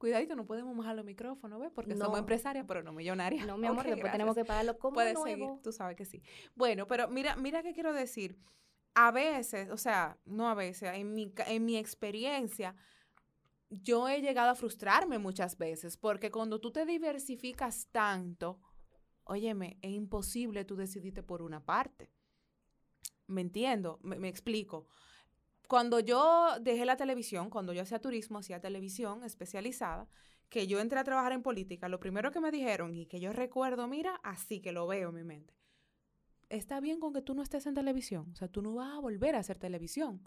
Cuidadito, 0.00 0.34
no 0.34 0.46
podemos 0.46 0.74
mojar 0.74 0.96
los 0.96 1.04
micrófonos, 1.04 1.60
¿ves? 1.60 1.70
Porque 1.74 1.94
No. 1.94 2.06
somos 2.06 2.18
empresarias, 2.20 2.64
pero 2.66 2.82
no 2.82 2.90
millonarias. 2.94 3.46
No, 3.46 3.58
mi 3.58 3.66
amor, 3.68 3.80
Ok, 3.84 3.90
después 3.90 3.96
gracias. 4.00 4.12
tenemos 4.12 4.34
que 4.34 4.44
pagarlo 4.46 4.78
como 4.78 4.94
Puedes 4.94 5.12
nuevo. 5.12 5.28
seguir, 5.28 5.62
tú 5.62 5.72
sabes 5.72 5.94
que 5.94 6.06
sí. 6.06 6.22
Bueno, 6.54 6.86
pero 6.86 7.06
mira, 7.08 7.36
mira 7.36 7.62
qué 7.62 7.74
quiero 7.74 7.92
decir. 7.92 8.38
A 8.94 9.10
veces, 9.10 9.68
o 9.68 9.76
sea, 9.76 10.18
no 10.24 10.48
a 10.48 10.54
veces, 10.54 10.90
en 10.94 11.12
mi, 11.12 11.34
en 11.46 11.64
mi 11.66 11.76
experiencia, 11.76 12.74
yo 13.68 14.08
he 14.08 14.22
llegado 14.22 14.48
a 14.48 14.54
frustrarme 14.54 15.18
muchas 15.18 15.58
veces, 15.58 15.98
porque 15.98 16.30
cuando 16.30 16.60
tú 16.62 16.72
te 16.72 16.86
diversificas 16.86 17.86
tanto, 17.92 18.58
óyeme, 19.24 19.78
es 19.82 19.90
imposible 19.92 20.64
tú 20.64 20.76
decidirte 20.76 21.22
por 21.22 21.42
una 21.42 21.62
parte. 21.62 22.10
¿Me 23.26 23.42
entiendo? 23.42 24.00
Me, 24.02 24.18
me 24.18 24.28
explico. 24.30 24.88
Cuando 25.70 26.00
yo 26.00 26.58
dejé 26.60 26.84
la 26.84 26.96
televisión, 26.96 27.48
cuando 27.48 27.72
yo 27.72 27.82
hacía 27.82 28.00
turismo, 28.00 28.40
hacía 28.40 28.58
televisión 28.58 29.22
especializada, 29.22 30.08
que 30.48 30.66
yo 30.66 30.80
entré 30.80 30.98
a 30.98 31.04
trabajar 31.04 31.30
en 31.30 31.44
política, 31.44 31.88
lo 31.88 32.00
primero 32.00 32.32
que 32.32 32.40
me 32.40 32.50
dijeron 32.50 32.92
y 32.92 33.06
que 33.06 33.20
yo 33.20 33.32
recuerdo, 33.32 33.86
mira, 33.86 34.16
así 34.24 34.60
que 34.60 34.72
lo 34.72 34.88
veo 34.88 35.10
en 35.10 35.14
mi 35.14 35.22
mente, 35.22 35.54
está 36.48 36.80
bien 36.80 36.98
con 36.98 37.12
que 37.12 37.22
tú 37.22 37.36
no 37.36 37.42
estés 37.44 37.66
en 37.66 37.74
televisión, 37.74 38.30
o 38.32 38.34
sea, 38.34 38.48
tú 38.48 38.62
no 38.62 38.74
vas 38.74 38.96
a 38.96 38.98
volver 38.98 39.36
a 39.36 39.38
hacer 39.38 39.58
televisión. 39.60 40.24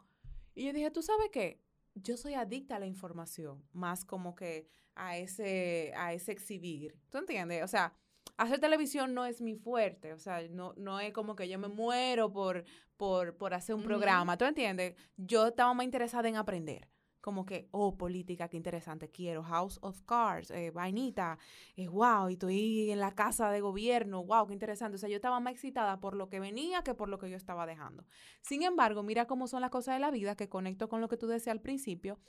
Y 0.56 0.64
yo 0.64 0.72
dije, 0.72 0.92
¿tú 0.92 1.02
sabes 1.02 1.30
qué? 1.30 1.62
Yo 1.94 2.16
soy 2.16 2.36
adicta 2.36 2.78
a 2.78 2.80
la 2.80 2.86
información, 2.86 3.68
más 3.74 4.06
como 4.06 4.36
que 4.36 4.70
a 4.96 5.18
ese, 5.18 5.92
a 5.98 6.14
ese 6.14 6.32
exhibir. 6.32 6.96
¿Tú 7.10 7.18
entiendes? 7.18 7.66
O 7.66 7.68
sea, 7.68 7.94
hacer 8.38 8.60
televisión 8.60 9.14
no 9.14 9.26
es 9.26 9.42
mi 9.42 9.56
fuerte, 9.56 10.14
o 10.14 10.20
sea, 10.20 10.42
no, 10.50 10.74
no 10.78 11.00
es 11.00 11.14
como 11.14 11.36
que 11.36 11.48
yo 11.48 11.60
me 11.60 11.68
muero 11.68 12.32
por, 12.32 12.66
por, 12.98 13.38
por 13.38 13.54
hacer 13.54 13.76
un 13.76 13.84
programa, 13.84 14.38
¿tú 14.38 14.46
entiendes? 14.46 14.96
Yo 15.18 15.48
estaba 15.48 15.74
más 15.74 15.86
interesada 15.86 16.28
en 16.30 16.36
aprender. 16.36 16.90
Como 17.22 17.46
que, 17.46 17.70
oh, 17.72 17.98
política, 17.98 18.50
qué 18.50 18.58
interesante, 18.58 19.10
quiero 19.10 19.44
House 19.44 19.80
of 19.82 20.02
Cards, 20.02 20.52
eh, 20.52 20.72
vainita, 20.72 21.38
eh, 21.78 21.88
wow, 21.88 22.28
y 22.28 22.34
estoy 22.34 22.92
en 22.92 23.00
la 23.00 23.16
casa 23.16 23.50
de 23.50 23.62
gobierno, 23.62 24.26
wow, 24.26 24.46
qué 24.46 24.52
interesante. 24.52 24.96
O 24.96 24.98
sea, 24.98 25.08
yo 25.08 25.16
estaba 25.16 25.40
más 25.40 25.54
excitada 25.54 26.02
por 26.02 26.18
lo 26.18 26.28
que 26.28 26.42
venía 26.42 26.84
que 26.84 26.96
por 26.96 27.08
lo 27.08 27.20
que 27.20 27.30
yo 27.30 27.38
estaba 27.38 27.66
dejando. 27.66 28.06
Sin 28.42 28.64
embargo, 28.64 29.04
mira 29.04 29.26
cómo 29.26 29.48
son 29.48 29.62
las 29.62 29.70
cosas 29.70 29.96
de 29.96 30.02
la 30.02 30.12
vida, 30.12 30.36
que 30.36 30.50
conecto 30.50 30.90
con 30.90 31.00
lo 31.00 31.08
que 31.08 31.16
tú 31.16 31.28
decías 31.28 31.54
al 31.54 31.62
principio. 31.62 32.20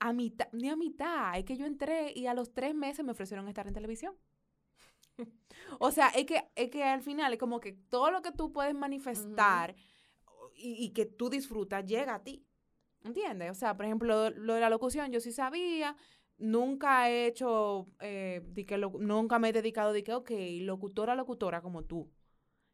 A 0.00 0.12
mitad, 0.12 0.48
ni 0.52 0.68
a 0.68 0.76
mitad, 0.76 1.38
es 1.38 1.46
que 1.46 1.56
yo 1.56 1.64
entré 1.64 2.12
y 2.14 2.26
a 2.26 2.34
los 2.34 2.52
tres 2.52 2.74
meses 2.74 3.02
me 3.02 3.12
ofrecieron 3.12 3.48
estar 3.48 3.66
en 3.68 3.72
televisión. 3.72 4.14
o 5.78 5.90
sea, 5.90 6.08
es 6.08 6.26
que, 6.26 6.42
es 6.54 6.70
que 6.70 6.84
al 6.84 7.02
final 7.02 7.32
es 7.32 7.38
como 7.38 7.60
que 7.60 7.72
todo 7.72 8.10
lo 8.10 8.22
que 8.22 8.32
tú 8.32 8.52
puedes 8.52 8.74
manifestar 8.74 9.74
y, 10.54 10.84
y 10.84 10.90
que 10.90 11.06
tú 11.06 11.30
disfrutas 11.30 11.84
llega 11.86 12.14
a 12.16 12.22
ti. 12.22 12.44
¿Entiendes? 13.02 13.50
O 13.50 13.54
sea, 13.54 13.76
por 13.76 13.86
ejemplo, 13.86 14.30
lo 14.30 14.54
de 14.54 14.60
la 14.60 14.68
locución, 14.68 15.10
yo 15.10 15.20
sí 15.20 15.32
sabía, 15.32 15.96
nunca 16.36 17.08
he 17.08 17.26
hecho, 17.26 17.86
eh, 18.00 18.42
di 18.46 18.64
que 18.66 18.76
lo- 18.76 18.92
nunca 18.98 19.38
me 19.38 19.48
he 19.48 19.52
dedicado 19.52 19.92
de 19.94 20.04
que, 20.04 20.12
ok, 20.12 20.30
locutora, 20.60 21.14
locutora 21.14 21.62
como 21.62 21.84
tú, 21.84 22.10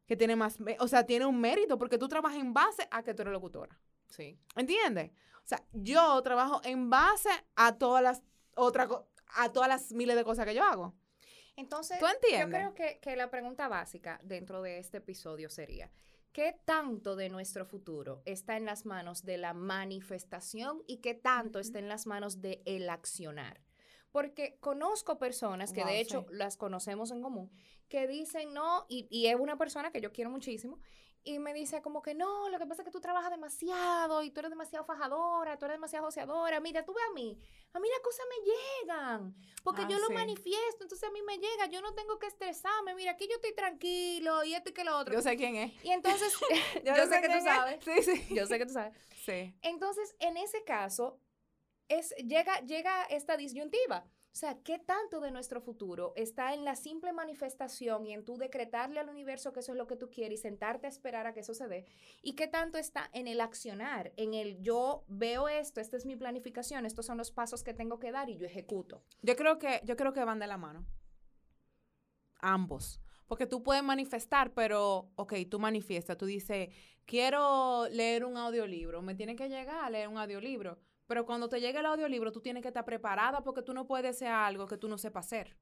que 0.07 0.17
tiene 0.17 0.35
más, 0.35 0.59
o 0.81 0.89
sea, 0.89 1.07
tiene 1.07 1.27
un 1.27 1.41
mérito 1.41 1.79
porque 1.79 1.99
tú 1.99 2.09
trabajas 2.09 2.39
en 2.41 2.53
base 2.53 2.89
a 2.91 3.03
que 3.05 3.15
tú 3.15 3.23
eres 3.23 3.33
locutora. 3.33 3.79
Sí. 4.09 4.39
¿Entiendes? 4.57 5.11
O 5.45 5.49
sea, 5.49 5.65
yo 5.73 6.21
trabajo 6.23 6.61
en 6.65 6.91
base 6.91 7.31
a 7.55 7.77
todas 7.79 8.03
las 8.03 8.23
otras 8.57 8.89
a 9.37 9.53
todas 9.53 9.69
las 9.69 9.93
miles 9.93 10.17
de 10.17 10.25
cosas 10.25 10.45
que 10.47 10.55
yo 10.55 10.65
hago. 10.65 10.95
Entonces, 11.57 11.99
¿Tú 11.99 12.07
yo 12.31 12.49
creo 12.49 12.75
que, 12.75 12.99
que 13.01 13.17
la 13.17 13.31
pregunta 13.31 13.67
básica 13.69 14.21
dentro 14.23 14.63
de 14.63 14.79
este 14.79 14.99
episodio 14.99 15.49
sería, 15.49 15.91
¿qué 16.33 16.55
tanto 16.65 17.17
de 17.17 17.31
nuestro 17.31 17.65
futuro 17.65 18.23
está 18.27 18.57
en 18.57 18.67
las 18.67 18.85
manos 18.85 19.25
de 19.25 19.39
la 19.39 19.55
manifestación 19.55 20.83
y 20.87 20.99
qué 20.99 21.15
tanto 21.15 21.59
está 21.59 21.79
en 21.79 21.89
las 21.89 22.07
manos 22.07 22.43
de 22.43 22.63
el 22.67 22.91
accionar? 22.91 23.63
Porque 24.13 24.59
conozco 24.61 25.19
personas 25.19 25.73
que 25.73 25.81
Wow, 25.81 25.91
de 25.91 26.01
hecho 26.01 26.27
sí. 26.29 26.35
las 26.35 26.57
conocemos 26.57 27.11
en 27.11 27.23
común, 27.23 27.51
que 27.89 28.07
dicen 28.07 28.53
no, 28.53 28.85
y, 28.89 29.07
y 29.11 29.27
es 29.27 29.37
una 29.37 29.57
persona 29.57 29.91
que 29.91 30.01
yo 30.01 30.13
quiero 30.13 30.31
muchísimo, 30.31 30.79
y 31.27 31.39
me 31.41 31.53
dice 31.53 31.83
como 31.83 32.01
que 32.03 32.15
no, 32.15 32.49
lo 32.49 32.59
que 32.59 32.67
pasa 32.67 32.83
es 32.83 32.87
que 32.87 32.93
tú 32.93 33.01
trabajas 33.01 33.31
demasiado 33.33 34.23
y 34.23 34.31
tú 34.31 34.39
eres 34.41 34.51
demasiado 34.51 34.85
fajadora, 34.85 35.59
tú 35.59 35.65
eres 35.65 35.75
demasiado 35.75 36.07
joseadora. 36.07 36.61
Mira, 36.61 36.85
tú 36.85 36.95
ve 36.95 37.01
a 37.11 37.13
mí, 37.13 37.37
a 37.73 37.81
mí 37.81 37.89
las 37.89 37.99
cosas 38.01 38.25
me 38.31 38.53
llegan, 38.87 39.35
porque 39.65 39.83
Ah, 39.83 39.89
yo 39.91 39.99
lo 39.99 40.11
manifiesto, 40.11 40.85
entonces 40.85 41.09
a 41.09 41.13
mí 41.13 41.21
me 41.23 41.37
llega, 41.39 41.67
yo 41.67 41.83
no 41.83 41.95
tengo 41.95 42.19
que 42.21 42.29
estresarme, 42.29 42.95
mira, 42.95 43.11
aquí 43.11 43.27
yo 43.29 43.35
estoy 43.35 43.55
tranquilo 43.55 44.45
y 44.45 44.55
esto 44.55 44.71
y 44.71 44.73
que 44.73 44.85
lo 44.85 44.97
otro. 44.97 45.15
Yo 45.15 45.21
sé 45.21 45.37
quién 45.37 45.57
es. 45.57 45.85
Y 45.85 45.91
entonces, 45.91 46.33
yo, 46.85 46.95
Yo 46.97 47.07
sé 47.07 47.21
que 47.21 47.29
tú 47.29 47.41
sabes, 47.45 47.85
Sí, 47.85 48.03
sí. 48.03 48.35
yo 48.35 48.47
sé 48.47 48.59
que 48.59 48.67
tú 48.67 48.73
sabes. 48.73 48.97
Sí. 49.25 49.53
Entonces, 49.63 50.15
en 50.21 50.37
ese 50.37 50.63
caso, 50.63 51.19
es, 51.89 52.15
llega, 52.19 52.61
llega 52.61 53.03
esta 53.07 53.37
disyuntiva. 53.37 54.05
O 54.37 54.39
sea, 54.39 54.59
¿qué 54.63 54.79
tanto 54.79 55.21
de 55.21 55.31
nuestro 55.31 55.63
futuro 55.63 56.13
está 56.15 56.53
en 56.53 56.67
la 56.67 56.77
simple 56.77 57.15
manifestación 57.15 58.05
y 58.05 58.13
en 58.13 58.23
tú 58.23 58.37
decretarle 58.37 59.01
al 59.01 59.09
universo 59.09 59.51
que 59.55 59.61
eso 59.61 59.73
es 59.73 59.79
lo 59.79 59.87
que 59.87 59.97
tú 59.97 60.11
quieres 60.11 60.41
y 60.41 60.43
sentarte 60.43 60.85
a 60.85 60.91
esperar 60.91 61.27
a 61.27 61.33
que 61.33 61.41
eso 61.41 61.55
se 61.55 61.69
dé? 61.69 61.87
¿Y 62.21 62.35
qué 62.35 62.47
tanto 62.47 62.77
está 62.77 63.09
en 63.15 63.29
el 63.29 63.41
accionar, 63.41 64.13
en 64.19 64.35
el 64.35 64.61
yo 64.61 65.05
veo 65.09 65.49
esto, 65.49 65.81
esta 65.81 65.97
es 65.97 66.05
mi 66.05 66.17
planificación, 66.17 66.85
estos 66.85 67.07
son 67.07 67.17
los 67.17 67.31
pasos 67.31 67.65
que 67.65 67.73
tengo 67.73 67.99
que 67.99 68.13
dar 68.13 68.29
y 68.29 68.37
yo 68.37 68.45
ejecuto? 68.45 69.03
Yo 69.23 69.37
creo 69.37 69.59
que, 69.59 69.81
yo 69.85 69.97
creo 69.97 70.13
que 70.13 70.23
van 70.23 70.39
de 70.39 70.49
la 70.49 70.59
mano. 70.59 70.85
Ambos. 72.41 73.01
Porque 73.29 73.47
tú 73.47 73.63
puedes 73.63 73.83
manifestar, 73.83 74.53
pero, 74.53 75.13
ok, 75.15 75.33
tú 75.51 75.59
manifiestas, 75.59 76.19
tú 76.19 76.27
dices, 76.27 76.69
quiero 77.07 77.89
leer 77.89 78.27
un 78.27 78.37
audiolibro, 78.37 79.01
me 79.01 79.15
tiene 79.15 79.35
que 79.35 79.49
llegar 79.49 79.83
a 79.83 79.89
leer 79.89 80.09
un 80.09 80.19
audiolibro. 80.19 80.79
Pero 81.07 81.25
cuando 81.25 81.49
te 81.49 81.61
llegue 81.61 81.79
el 81.79 81.87
audiolibro, 81.87 82.33
tú 82.33 82.41
tienes 82.41 82.63
que 82.63 82.69
estar 82.69 82.85
preparada 82.85 83.43
porque 83.43 83.63
tú 83.63 83.73
no 83.73 83.87
puedes 83.87 84.17
hacer 84.17 84.29
algo 84.29 84.67
que 84.67 84.77
tú 84.77 84.89
no 84.89 84.99
sepas 84.99 85.27
hacer. 85.27 85.57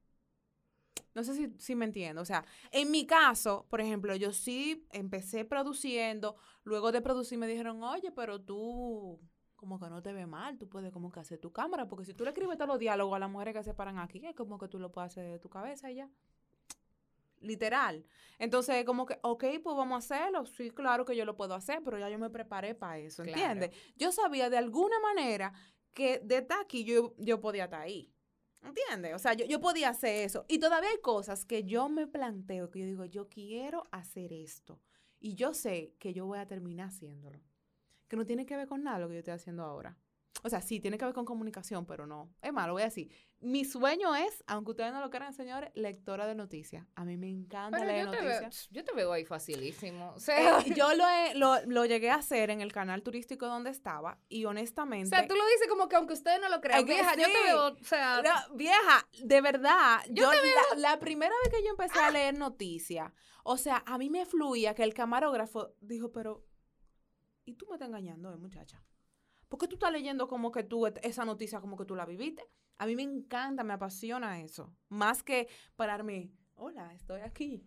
No 1.13 1.23
sé 1.23 1.33
si, 1.33 1.53
si 1.57 1.75
me 1.75 1.85
entiendo. 1.85 2.21
O 2.21 2.25
sea, 2.25 2.45
en 2.71 2.91
mi 2.91 3.05
caso, 3.05 3.65
por 3.69 3.79
ejemplo, 3.79 4.15
yo 4.15 4.33
sí 4.33 4.85
empecé 4.91 5.45
produciendo, 5.45 6.35
luego 6.63 6.91
de 6.91 7.01
producir 7.01 7.37
me 7.37 7.47
dijeron, 7.47 7.81
oye, 7.83 8.11
pero 8.11 8.41
tú 8.41 9.19
como 9.55 9.79
que 9.79 9.89
no 9.89 10.01
te 10.01 10.13
ve 10.13 10.27
mal, 10.27 10.57
tú 10.57 10.67
puedes 10.69 10.91
como 10.91 11.11
que 11.11 11.19
hacer 11.19 11.39
tu 11.39 11.51
cámara, 11.51 11.87
porque 11.87 12.05
si 12.05 12.13
tú 12.13 12.23
le 12.23 12.31
escribes 12.31 12.57
todos 12.57 12.67
los 12.67 12.79
diálogos 12.79 13.15
a 13.15 13.19
las 13.19 13.29
mujeres 13.31 13.55
que 13.55 13.63
se 13.63 13.73
paran 13.73 13.97
aquí, 13.97 14.25
es 14.25 14.35
como 14.35 14.59
que 14.59 14.67
tú 14.67 14.77
lo 14.79 14.91
puedes 14.91 15.11
hacer 15.11 15.31
de 15.31 15.39
tu 15.39 15.49
cabeza 15.49 15.89
y 15.91 15.95
ya. 15.95 16.09
Literal. 17.45 18.05
Entonces, 18.39 18.83
como 18.85 19.05
que, 19.05 19.17
ok, 19.21 19.43
pues 19.63 19.75
vamos 19.77 19.95
a 19.95 19.97
hacerlo. 20.17 20.45
Sí, 20.45 20.71
claro 20.71 21.05
que 21.05 21.15
yo 21.15 21.25
lo 21.25 21.35
puedo 21.37 21.53
hacer, 21.53 21.81
pero 21.83 21.97
ya 21.97 22.09
yo 22.09 22.19
me 22.19 22.29
preparé 22.29 22.75
para 22.75 22.97
eso, 22.97 23.23
Claro. 23.23 23.39
¿entiendes? 23.39 23.71
Yo 23.95 24.11
sabía 24.11 24.49
de 24.49 24.57
alguna 24.57 24.99
manera 24.99 25.53
que 25.93 26.19
de 26.19 26.37
estar 26.39 26.59
aquí 26.59 26.83
yo, 26.83 27.13
yo 27.17 27.39
podía 27.39 27.65
estar 27.65 27.81
ahí. 27.81 28.11
¿Entiendes? 28.61 29.13
O 29.13 29.19
sea, 29.19 29.33
yo, 29.33 29.45
yo 29.45 29.61
podía 29.61 29.89
hacer 29.89 30.25
eso. 30.25 30.43
Y 30.47 30.57
todavía 30.59 30.89
hay 30.89 30.99
cosas 30.99 31.45
que 31.45 31.63
yo 31.63 31.87
me 31.87 32.07
planteo, 32.07 32.71
que 32.71 32.79
yo 32.79 32.85
digo, 32.87 33.05
yo 33.05 33.29
quiero 33.29 33.83
hacer 33.91 34.33
esto. 34.33 34.81
Y 35.19 35.35
yo 35.35 35.53
sé 35.53 35.93
que 35.99 36.13
yo 36.13 36.25
voy 36.25 36.39
a 36.39 36.47
terminar 36.47 36.87
haciéndolo. 36.89 37.39
Que 38.07 38.15
no 38.17 38.25
tiene 38.25 38.45
que 38.45 38.55
ver 38.55 38.67
con 38.67 38.83
nada 38.83 38.99
lo 38.99 39.07
que 39.07 39.13
yo 39.13 39.19
estoy 39.19 39.33
haciendo 39.35 39.63
ahora. 39.63 39.97
O 40.43 40.49
sea, 40.49 40.61
sí, 40.61 40.79
tiene 40.79 40.97
que 40.99 41.05
ver 41.05 41.13
con 41.15 41.25
comunicación, 41.25 41.85
pero 41.87 42.05
no. 42.05 42.31
Es 42.41 42.53
malo, 42.53 42.73
voy 42.73 42.83
a 42.83 42.85
decir. 42.85 43.09
Mi 43.39 43.65
sueño 43.65 44.15
es, 44.15 44.43
aunque 44.47 44.71
ustedes 44.71 44.91
no 44.93 44.99
lo 45.01 45.09
crean, 45.09 45.33
señores, 45.33 45.71
lectora 45.73 46.27
de 46.27 46.35
noticias. 46.35 46.85
A 46.95 47.03
mí 47.03 47.17
me 47.17 47.29
encanta 47.29 47.77
Pero 47.79 47.89
leer 47.91 48.05
yo 48.05 48.11
te, 48.11 48.17
veo, 48.21 48.41
noticias. 48.41 48.67
yo 48.69 48.83
te 48.83 48.93
veo 48.93 49.11
ahí 49.11 49.25
facilísimo. 49.25 50.11
O 50.11 50.19
sea, 50.19 50.59
Eh, 50.59 50.73
yo 50.75 50.93
lo, 50.93 51.07
he- 51.09 51.33
lo, 51.35 51.55
lo 51.65 51.85
llegué 51.85 52.11
a 52.11 52.15
hacer 52.15 52.49
en 52.51 52.61
el 52.61 52.71
canal 52.71 53.01
turístico 53.01 53.47
donde 53.47 53.71
estaba 53.71 54.19
y 54.29 54.45
o 54.45 54.49
honestamente... 54.49 55.09
sea, 55.09 55.27
tú 55.27 55.35
lo 55.35 55.45
dices 55.47 55.67
como 55.67 55.87
que 55.87 55.95
aunque 55.95 56.13
ustedes 56.13 56.39
no 56.39 56.49
lo 56.49 56.61
crean. 56.61 56.85
Vieja, 56.85 57.15
yo 57.15 57.25
te 57.25 57.31
sí. 57.31 57.37
veo, 57.45 57.67
o 57.67 57.83
sea, 57.83 58.21
vieja, 58.53 59.07
de 59.23 59.41
verdad, 59.41 59.99
yo, 60.11 60.31
la, 60.31 60.77
la 60.77 60.99
primera 60.99 61.33
vez 61.43 61.53
que 61.53 61.63
yo 61.63 61.71
empecé 61.71 61.97
a 61.99 62.11
leer 62.11 62.37
noticias, 62.37 63.11
o 63.43 63.57
sea, 63.57 63.83
a 63.87 63.97
mí 63.97 64.09
me 64.11 64.25
fluía 64.25 64.75
que 64.75 64.83
el 64.83 64.93
camarógrafo 64.93 65.73
dijo, 65.81 66.11
pero, 66.11 66.45
¿y 67.45 67.53
tú 67.55 67.65
me 67.67 67.75
estás 67.75 67.87
engañando, 67.89 68.31
eh, 68.33 68.37
muchacha? 68.37 68.83
¿Por 69.55 69.61
qué 69.61 69.67
tú 69.69 69.75
estás 69.75 69.93
leyendo 69.93 70.27
como 70.27 70.51
que 70.51 70.63
tú, 70.63 70.85
esa 70.85 71.23
noticia 71.23 71.61
como 71.61 71.77
que 71.77 71.85
tú 71.85 71.95
la 71.95 72.05
viviste? 72.05 72.45
A 72.77 72.85
mí 72.85 72.93
me 72.93 73.03
encanta, 73.03 73.63
me 73.63 73.71
apasiona 73.71 74.41
eso. 74.41 74.75
Más 74.89 75.23
que 75.23 75.47
pararme, 75.77 76.29
hola, 76.55 76.93
estoy 76.93 77.21
aquí. 77.21 77.65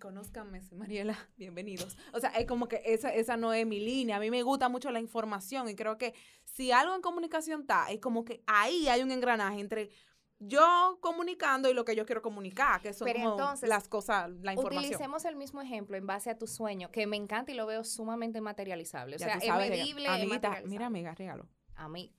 Conózcanme, 0.00 0.60
Mariela, 0.76 1.18
bienvenidos. 1.36 1.98
O 2.12 2.20
sea, 2.20 2.30
es 2.30 2.46
como 2.46 2.68
que 2.68 2.80
esa, 2.84 3.12
esa 3.12 3.36
no 3.36 3.52
es 3.52 3.66
mi 3.66 3.80
línea. 3.80 4.18
A 4.18 4.20
mí 4.20 4.30
me 4.30 4.44
gusta 4.44 4.68
mucho 4.68 4.92
la 4.92 5.00
información 5.00 5.68
y 5.68 5.74
creo 5.74 5.98
que 5.98 6.14
si 6.44 6.70
algo 6.70 6.94
en 6.94 7.02
comunicación 7.02 7.62
está, 7.62 7.90
es 7.90 7.98
como 7.98 8.24
que 8.24 8.44
ahí 8.46 8.86
hay 8.86 9.02
un 9.02 9.10
engranaje 9.10 9.58
entre 9.58 9.90
yo 10.38 10.98
comunicando 11.00 11.70
y 11.70 11.74
lo 11.74 11.84
que 11.84 11.96
yo 11.96 12.04
quiero 12.04 12.20
comunicar, 12.22 12.80
que 12.80 12.92
son 12.92 13.06
Pero 13.06 13.20
como 13.20 13.30
entonces, 13.32 13.68
las 13.68 13.88
cosas, 13.88 14.30
la 14.42 14.52
información. 14.52 14.84
utilicemos 14.84 15.24
el 15.24 15.36
mismo 15.36 15.62
ejemplo 15.62 15.96
en 15.96 16.06
base 16.06 16.30
a 16.30 16.36
tu 16.38 16.46
sueño, 16.46 16.90
que 16.90 17.06
me 17.06 17.16
encanta 17.16 17.52
y 17.52 17.54
lo 17.54 17.66
veo 17.66 17.84
sumamente 17.84 18.40
materializable. 18.40 19.16
O 19.16 19.18
Ya 19.18 19.38
sea, 19.40 19.60
es 19.62 19.70
medible, 19.70 20.08
Amiguita, 20.08 20.60
mira, 20.66 20.86
amiga, 20.86 21.14
regalo. 21.14 21.48
a 21.74 21.88
mí. 21.88 22.12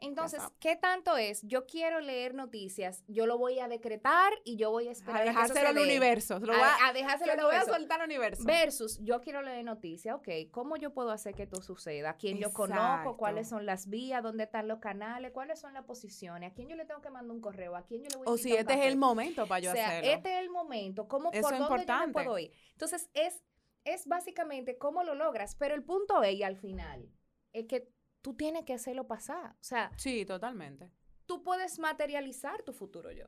Entonces. 0.00 0.42
¿qué 0.60 0.76
tanto 0.76 1.16
es? 1.16 1.40
Yo 1.42 1.66
quiero 1.66 2.00
leer 2.00 2.34
noticias, 2.34 3.02
yo 3.08 3.26
lo 3.26 3.38
voy 3.38 3.58
a 3.58 3.68
decretar 3.68 4.32
y 4.44 4.56
yo 4.56 4.70
voy 4.70 4.88
a 4.88 4.92
esperar 4.92 5.22
A 5.22 5.24
dejárselo 5.24 5.60
se 5.60 5.66
al 5.66 5.78
universo. 5.78 6.38
lo 6.40 6.52
A- 6.52 6.56
a- 6.74 6.88
a 6.88 6.92
dejárselo 6.92 7.24
se 7.26 7.30
al 7.32 7.36
lo 7.38 7.44
voy 7.46 7.54
a 7.54 7.58
universo. 7.58 7.74
soltar 7.80 8.00
al 8.00 8.06
universo. 8.06 8.44
Versus, 8.44 8.98
yo 9.02 9.20
quiero 9.20 9.42
leer 9.42 9.64
noticias, 9.64 10.14
ok, 10.16 10.28
¿cómo 10.50 10.76
yo 10.76 10.92
puedo 10.92 11.10
hacer 11.10 11.34
que 11.34 11.44
esto 11.44 11.62
suceda? 11.62 12.10
¿A 12.10 12.16
quién 12.16 12.38
yo 12.38 12.52
conozco? 12.52 13.16
¿Cuáles 13.16 13.46
Exacto. 13.46 13.56
son 13.60 13.66
las 13.66 13.88
vías? 13.88 14.22
¿Dónde 14.22 14.44
están 14.44 14.68
los 14.68 14.78
canales? 14.80 15.30
¿Cuáles 15.32 15.58
son 15.60 15.72
las 15.74 15.84
posiciones? 15.84 16.50
¿A 16.52 16.54
quién 16.54 16.68
yo 16.68 16.76
le 16.76 16.84
tengo 16.84 17.00
que 17.00 17.10
mandar 17.10 17.30
un 17.34 17.40
correo? 17.40 17.76
¿A 17.76 17.84
quién 17.84 18.02
yo 18.02 18.08
le 18.10 18.16
voy 18.16 18.26
a 18.26 18.30
o 18.30 18.36
si 18.36 18.54
este 18.54 18.74
es 18.74 18.86
el 18.86 18.96
momento 18.96 19.46
para 19.46 19.60
yo 19.60 19.70
o 19.70 19.74
sea, 19.74 19.88
hacerlo. 19.88 20.10
este 20.10 20.32
es 20.34 20.40
el 20.40 20.50
momento. 20.50 21.08
¿Cómo, 21.08 21.30
Eso 21.32 21.42
¿Por 21.42 21.52
es 21.54 21.58
dónde 21.60 21.70
yo 21.70 21.76
me 21.76 21.82
importante. 21.82 22.12
puedo 22.12 22.38
ir? 22.38 22.52
Entonces, 22.72 23.08
es, 23.14 23.42
es 23.84 24.06
básicamente 24.06 24.76
cómo 24.78 25.02
lo 25.04 25.14
logras. 25.14 25.54
Pero 25.56 25.74
el 25.74 25.82
punto 25.84 26.22
es, 26.22 26.34
y 26.34 26.42
al 26.42 26.56
final, 26.56 27.08
es 27.52 27.66
que 27.66 27.88
tú 28.24 28.34
tienes 28.34 28.64
que 28.64 28.72
hacerlo 28.72 29.06
pasar. 29.06 29.52
O 29.60 29.62
sea, 29.64 29.92
Sí, 29.98 30.24
totalmente. 30.24 30.90
tú 31.26 31.42
puedes 31.42 31.78
materializar 31.78 32.62
tu 32.62 32.72
futuro 32.72 33.12
yo. 33.12 33.26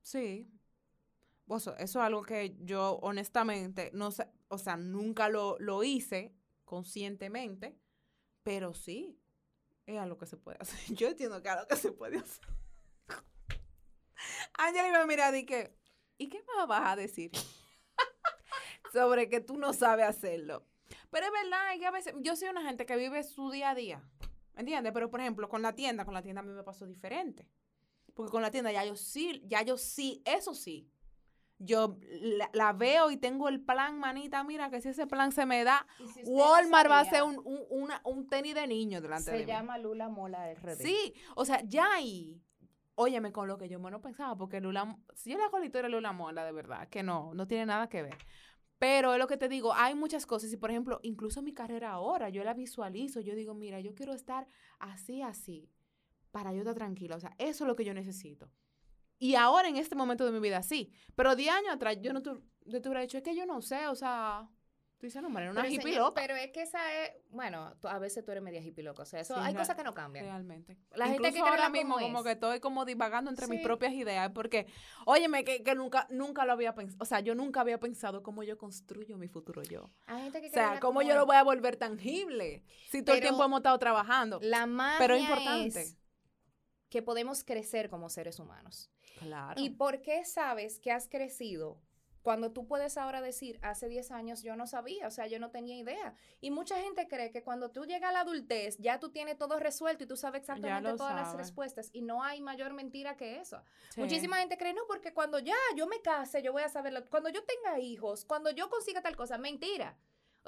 Sí. 0.00 0.48
O 1.48 1.58
sea, 1.58 1.72
eso 1.74 1.98
es 1.98 2.06
algo 2.06 2.22
que 2.22 2.56
yo 2.60 3.00
honestamente 3.02 3.90
no 3.92 4.12
sé, 4.12 4.28
o 4.46 4.58
sea, 4.58 4.76
nunca 4.76 5.28
lo, 5.28 5.58
lo 5.58 5.82
hice 5.82 6.32
conscientemente, 6.64 7.76
pero 8.44 8.72
sí, 8.72 9.20
es 9.86 9.98
algo 9.98 10.16
que 10.16 10.26
se 10.26 10.36
puede 10.36 10.58
hacer. 10.60 10.78
Yo 10.94 11.08
entiendo 11.08 11.42
que 11.42 11.48
es 11.48 11.54
algo 11.56 11.66
que 11.66 11.76
se 11.76 11.90
puede 11.90 12.18
hacer. 12.18 12.46
Ángela 14.58 15.00
me 15.00 15.06
mira 15.06 15.36
y 15.36 15.44
que, 15.44 15.76
¿y 16.16 16.28
qué 16.28 16.40
más 16.56 16.68
vas 16.68 16.92
a 16.92 16.94
decir? 16.96 17.32
Sobre 18.92 19.28
que 19.28 19.40
tú 19.40 19.56
no 19.58 19.72
sabes 19.72 20.06
hacerlo. 20.06 20.64
Pero 21.10 21.26
es 21.26 21.32
verdad, 21.32 21.74
es 21.74 21.80
que 21.80 21.86
a 21.86 21.90
veces, 21.90 22.14
yo 22.20 22.36
soy 22.36 22.48
una 22.48 22.62
gente 22.62 22.86
que 22.86 22.96
vive 22.96 23.22
su 23.22 23.50
día 23.50 23.70
a 23.70 23.74
día, 23.74 24.02
¿entiendes? 24.56 24.92
Pero 24.92 25.10
por 25.10 25.20
ejemplo, 25.20 25.48
con 25.48 25.62
la 25.62 25.74
tienda, 25.74 26.04
con 26.04 26.14
la 26.14 26.22
tienda 26.22 26.40
a 26.40 26.44
mí 26.44 26.52
me 26.52 26.62
pasó 26.62 26.86
diferente. 26.86 27.48
Porque 28.14 28.30
con 28.32 28.42
la 28.42 28.50
tienda 28.50 28.70
ya 28.72 28.84
yo 28.84 28.96
sí, 28.96 29.42
ya 29.46 29.62
yo 29.62 29.76
sí, 29.78 30.22
eso 30.24 30.54
sí. 30.54 30.90
yo 31.58 31.96
la, 32.20 32.50
la 32.52 32.72
veo 32.72 33.10
y 33.10 33.16
tengo 33.16 33.48
el 33.48 33.60
plan, 33.60 33.98
manita, 33.98 34.42
mira 34.44 34.70
que 34.70 34.80
si 34.80 34.88
ese 34.88 35.06
plan 35.06 35.30
se 35.32 35.46
me 35.46 35.62
da, 35.64 35.86
si 36.14 36.22
no 36.22 36.28
Walmart 36.30 36.90
va 36.90 37.00
a 37.00 37.04
ser 37.04 37.22
un, 37.22 37.38
un, 37.44 37.60
una- 37.70 38.00
un 38.04 38.26
tenis 38.28 38.54
de 38.54 38.66
niño 38.66 39.00
delante 39.00 39.30
de 39.30 39.38
Se 39.38 39.44
mí. 39.44 39.48
llama 39.50 39.78
Lula 39.78 40.08
Mola 40.08 40.50
RD. 40.52 40.76
Sí, 40.76 41.14
o 41.36 41.44
sea, 41.44 41.62
ya 41.64 41.92
ahí, 41.92 42.42
óyeme 42.94 43.30
con 43.32 43.46
lo 43.46 43.58
que 43.58 43.68
yo 43.68 43.78
menos 43.78 44.00
pensaba, 44.00 44.36
porque 44.36 44.60
Lula, 44.60 44.96
si 45.14 45.30
yo 45.30 45.36
le 45.38 45.44
hago 45.44 45.58
la 45.58 45.66
historia 45.66 45.88
de 45.88 45.94
Lula 45.96 46.12
Mola, 46.12 46.44
de 46.44 46.52
verdad, 46.52 46.88
que 46.88 47.02
no, 47.02 47.32
no 47.34 47.46
tiene 47.46 47.66
nada 47.66 47.88
que 47.88 48.02
ver. 48.02 48.16
Pero 48.80 49.12
es 49.12 49.18
lo 49.18 49.26
que 49.26 49.36
te 49.36 49.50
digo, 49.50 49.74
hay 49.74 49.94
muchas 49.94 50.24
cosas, 50.24 50.50
y 50.54 50.56
por 50.56 50.70
ejemplo, 50.70 51.00
incluso 51.02 51.42
mi 51.42 51.52
carrera 51.52 51.90
ahora, 51.90 52.30
yo 52.30 52.42
la 52.44 52.54
visualizo, 52.54 53.20
yo 53.20 53.34
digo, 53.34 53.52
mira, 53.52 53.78
yo 53.78 53.94
quiero 53.94 54.14
estar 54.14 54.48
así, 54.78 55.20
así, 55.20 55.68
para 56.30 56.54
yo 56.54 56.60
estar 56.60 56.74
tranquila, 56.74 57.16
o 57.16 57.20
sea, 57.20 57.34
eso 57.36 57.64
es 57.64 57.68
lo 57.68 57.76
que 57.76 57.84
yo 57.84 57.92
necesito. 57.92 58.50
Y 59.18 59.34
ahora 59.34 59.68
en 59.68 59.76
este 59.76 59.96
momento 59.96 60.24
de 60.24 60.32
mi 60.32 60.40
vida 60.40 60.62
sí, 60.62 60.90
pero 61.14 61.36
10 61.36 61.52
años 61.52 61.74
atrás 61.74 61.98
yo 62.00 62.14
no 62.14 62.22
te, 62.22 62.30
yo 62.64 62.80
te 62.80 62.88
hubiera 62.88 63.02
dicho, 63.02 63.18
es 63.18 63.22
que 63.22 63.36
yo 63.36 63.44
no 63.44 63.60
sé, 63.60 63.86
o 63.86 63.94
sea, 63.94 64.48
tú 65.00 65.06
dices, 65.06 65.22
no, 65.22 65.28
una 65.28 65.40
Pero, 65.40 65.66
hippie 65.66 65.80
señor, 65.82 66.08
loca. 66.08 66.20
pero 66.20 66.36
es 66.36 66.50
que 66.50 66.60
esa 66.60 66.78
es, 67.02 67.12
bueno, 67.30 67.74
tú- 67.80 67.88
a 67.88 67.98
veces 67.98 68.22
tú 68.22 68.30
eres 68.32 68.42
media 68.42 68.60
hippie 68.60 68.84
loca, 68.84 69.02
o 69.02 69.06
sea, 69.06 69.20
eso, 69.20 69.34
Sí, 69.34 69.40
hay 69.42 69.54
cosas 69.54 69.74
que 69.74 69.82
no 69.82 69.94
cambian. 69.94 70.26
Realmente. 70.26 70.76
La 70.94 71.06
gente 71.08 71.32
que 71.32 71.40
ahora 71.40 71.70
mismo 71.70 71.98
como 71.98 72.22
que 72.22 72.32
estoy 72.32 72.60
como 72.60 72.84
divagando 72.84 73.30
entre 73.30 73.46
mis 73.46 73.62
propias 73.62 73.94
ideas 73.94 74.30
porque, 74.34 74.66
óyeme, 75.06 75.42
que, 75.42 75.62
que 75.62 75.74
nunca, 75.74 76.06
nunca 76.10 76.44
lo 76.44 76.52
había 76.52 76.74
pensado, 76.74 77.02
o 77.02 77.06
sea, 77.06 77.20
yo 77.20 77.34
nunca 77.34 77.62
había 77.62 77.80
pensado 77.80 78.22
cómo 78.22 78.42
yo 78.42 78.58
construyo 78.58 79.16
mi 79.16 79.28
futuro 79.28 79.62
yo. 79.62 79.88
Hay 80.06 80.24
gente 80.24 80.42
que 80.42 80.48
O 80.48 80.50
sea, 80.50 80.78
cómo 80.80 81.00
como 81.00 81.02
yo 81.02 81.14
lo 81.14 81.24
voy 81.24 81.36
a 81.36 81.42
volver 81.44 81.76
tangible 81.76 82.62
si 82.90 83.02
todo 83.02 83.16
el 83.16 83.22
tiempo 83.22 83.42
hemos 83.42 83.60
estado 83.60 83.78
trabajando. 83.78 84.38
La 84.42 84.66
magia 84.66 84.98
Pero 84.98 85.14
es 85.14 85.22
importante. 85.22 85.80
es 85.80 85.96
que 86.90 87.00
podemos 87.00 87.42
crecer 87.42 87.88
como 87.88 88.10
seres 88.10 88.38
humanos. 88.38 88.90
Claro. 89.18 89.60
¿Y 89.60 89.70
por 89.70 90.02
qué 90.02 90.24
sabes 90.26 90.78
que 90.78 90.92
has 90.92 91.08
crecido? 91.08 91.80
Cuando 92.22 92.52
tú 92.52 92.66
puedes 92.66 92.96
ahora 92.96 93.20
decir, 93.20 93.58
hace 93.62 93.88
10 93.88 94.10
años 94.10 94.42
yo 94.42 94.56
no 94.56 94.66
sabía, 94.66 95.06
o 95.06 95.10
sea, 95.10 95.26
yo 95.26 95.38
no 95.38 95.50
tenía 95.50 95.76
idea. 95.76 96.14
Y 96.40 96.50
mucha 96.50 96.80
gente 96.80 97.08
cree 97.08 97.30
que 97.30 97.42
cuando 97.42 97.70
tú 97.70 97.84
llegas 97.84 98.10
a 98.10 98.12
la 98.12 98.20
adultez, 98.20 98.76
ya 98.78 99.00
tú 99.00 99.10
tienes 99.10 99.38
todo 99.38 99.58
resuelto 99.58 100.04
y 100.04 100.06
tú 100.06 100.16
sabes 100.16 100.40
exactamente 100.40 100.92
todas 100.96 101.14
las 101.14 101.34
respuestas. 101.34 101.90
Y 101.92 102.02
no 102.02 102.22
hay 102.22 102.40
mayor 102.40 102.72
mentira 102.72 103.16
que 103.16 103.40
eso. 103.40 103.62
Sí. 103.90 104.00
Muchísima 104.00 104.38
gente 104.38 104.58
cree, 104.58 104.74
no, 104.74 104.82
porque 104.86 105.14
cuando 105.14 105.38
ya 105.38 105.56
yo 105.76 105.86
me 105.86 106.00
case, 106.02 106.42
yo 106.42 106.52
voy 106.52 106.62
a 106.62 106.68
saberlo. 106.68 107.08
Cuando 107.08 107.28
yo 107.30 107.42
tenga 107.44 107.78
hijos, 107.78 108.24
cuando 108.24 108.50
yo 108.50 108.68
consiga 108.68 109.00
tal 109.00 109.16
cosa, 109.16 109.38
mentira. 109.38 109.96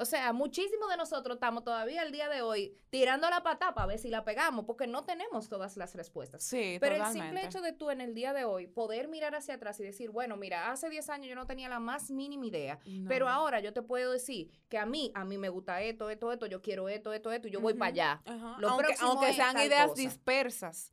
O 0.02 0.04
sea, 0.04 0.32
muchísimos 0.32 0.88
de 0.90 0.96
nosotros 0.96 1.36
estamos 1.36 1.62
todavía 1.64 2.02
el 2.02 2.10
día 2.12 2.28
de 2.28 2.42
hoy 2.42 2.76
tirando 2.90 3.30
la 3.30 3.42
pata 3.42 3.72
para 3.72 3.86
ver 3.86 3.98
si 3.98 4.10
la 4.10 4.24
pegamos, 4.24 4.64
porque 4.64 4.86
no 4.86 5.04
tenemos 5.04 5.48
todas 5.48 5.76
las 5.76 5.94
respuestas. 5.94 6.42
Sí, 6.42 6.78
Pero 6.80 6.96
totalmente. 6.96 7.18
el 7.18 7.24
simple 7.34 7.46
hecho 7.46 7.60
de 7.60 7.72
tú 7.72 7.90
en 7.90 8.00
el 8.00 8.14
día 8.14 8.32
de 8.32 8.44
hoy 8.44 8.66
poder 8.66 9.08
mirar 9.08 9.34
hacia 9.34 9.54
atrás 9.54 9.78
y 9.80 9.84
decir, 9.84 10.10
bueno, 10.10 10.36
mira, 10.36 10.70
hace 10.72 10.90
10 10.90 11.08
años 11.10 11.28
yo 11.28 11.34
no 11.36 11.46
tenía 11.46 11.68
la 11.68 11.78
más 11.80 12.10
mínima 12.10 12.46
idea, 12.46 12.78
pero 13.06 13.28
ahora 13.28 13.60
yo 13.60 13.72
te 13.72 13.82
puedo 13.82 14.12
decir 14.12 14.50
que 14.68 14.76
a 14.78 14.84
mí, 14.86 15.12
a 15.14 15.24
mí 15.24 15.38
me 15.38 15.48
gusta 15.48 15.80
esto, 15.82 16.10
esto, 16.10 16.32
esto, 16.32 16.46
yo 16.46 16.60
quiero 16.60 16.88
esto, 16.88 17.12
esto, 17.12 17.30
esto, 17.32 17.48
y 17.48 17.50
yo 17.52 17.60
voy 17.60 17.74
para 17.74 17.90
allá. 17.90 18.22
Ajá. 18.24 18.56
Lo 18.58 18.68
aunque 18.70 18.94
aunque 19.00 19.32
sean 19.34 19.56
ideas 19.58 19.88
cosa. 19.90 20.02
dispersas. 20.02 20.92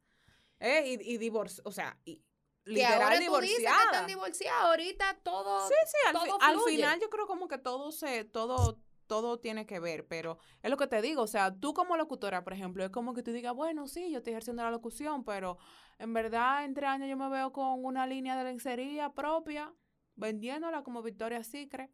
¿eh? 0.60 0.98
Y, 1.02 1.14
y 1.14 1.18
divorcio, 1.18 1.64
o 1.66 1.72
sea, 1.72 1.98
y, 2.06 2.22
Que 2.66 2.86
ahora 2.86 3.06
tú 3.08 3.12
dices 3.12 3.20
que 3.20 3.24
divorciada. 3.48 3.84
están 3.86 4.08
divorciados, 4.08 4.64
ahorita 4.66 5.18
todo... 5.24 5.68
Sí, 5.68 5.74
sí, 5.88 5.98
al, 6.08 6.18
fi- 6.22 6.28
todo 6.28 6.38
al 6.42 6.60
final 6.62 7.00
yo 7.00 7.10
creo 7.10 7.26
como 7.28 7.48
que 7.48 7.58
todo 7.58 7.92
se, 7.92 8.26
todo, 8.26 8.78
todo 9.10 9.40
tiene 9.40 9.66
que 9.66 9.80
ver, 9.80 10.08
pero 10.08 10.38
es 10.62 10.70
lo 10.70 10.78
que 10.78 10.86
te 10.86 11.02
digo, 11.02 11.24
o 11.24 11.28
sea, 11.28 11.52
tú 11.54 11.74
como 11.74 11.98
locutora, 11.98 12.44
por 12.44 12.54
ejemplo, 12.54 12.86
es 12.86 12.92
como 12.92 13.14
que 13.16 13.24
tú 13.24 13.32
digas, 13.32 13.56
bueno, 13.56 13.88
sí, 13.88 14.12
yo 14.12 14.20
estoy 14.20 14.34
ejerciendo 14.34 14.64
la 14.64 14.70
locución, 14.70 15.26
pero 15.26 15.58
en 15.98 16.14
verdad 16.14 16.64
en 16.64 16.76
tres 16.76 16.90
años 16.90 17.10
yo 17.10 17.18
me 17.18 17.28
veo 17.28 17.52
con 17.52 17.84
una 17.84 18.06
línea 18.06 18.38
de 18.38 18.44
lencería 18.44 19.10
propia, 19.12 19.74
vendiéndola 20.16 20.84
como 20.84 21.02
Victoria 21.02 21.44
Secret. 21.44 21.92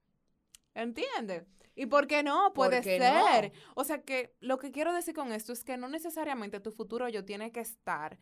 ¿Entiendes? 0.74 1.48
¿Y 1.74 1.86
por 1.86 2.06
qué 2.06 2.22
no? 2.22 2.52
¿Por 2.54 2.68
Puede 2.68 2.82
qué 2.82 3.00
ser. 3.00 3.54
no? 3.54 3.60
O 3.76 3.86
sea 3.86 4.02
que 4.02 4.36
lo 4.42 4.58
que 4.58 4.72
quiero 4.72 4.94
decir 4.94 5.14
con 5.16 5.32
esto 5.32 5.54
es 5.54 5.64
que 5.64 5.78
no 5.78 5.88
necesariamente 5.88 6.60
tu 6.60 6.72
futuro 6.72 7.08
yo 7.08 7.24
tiene 7.24 7.54
que 7.54 7.62
estar, 7.62 8.20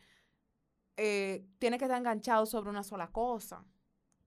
eh, 0.96 1.44
tiene 1.58 1.78
que 1.78 1.84
estar 1.86 1.98
enganchado 1.98 2.46
sobre 2.46 2.70
una 2.70 2.84
sola 2.84 3.10
cosa. 3.10 3.64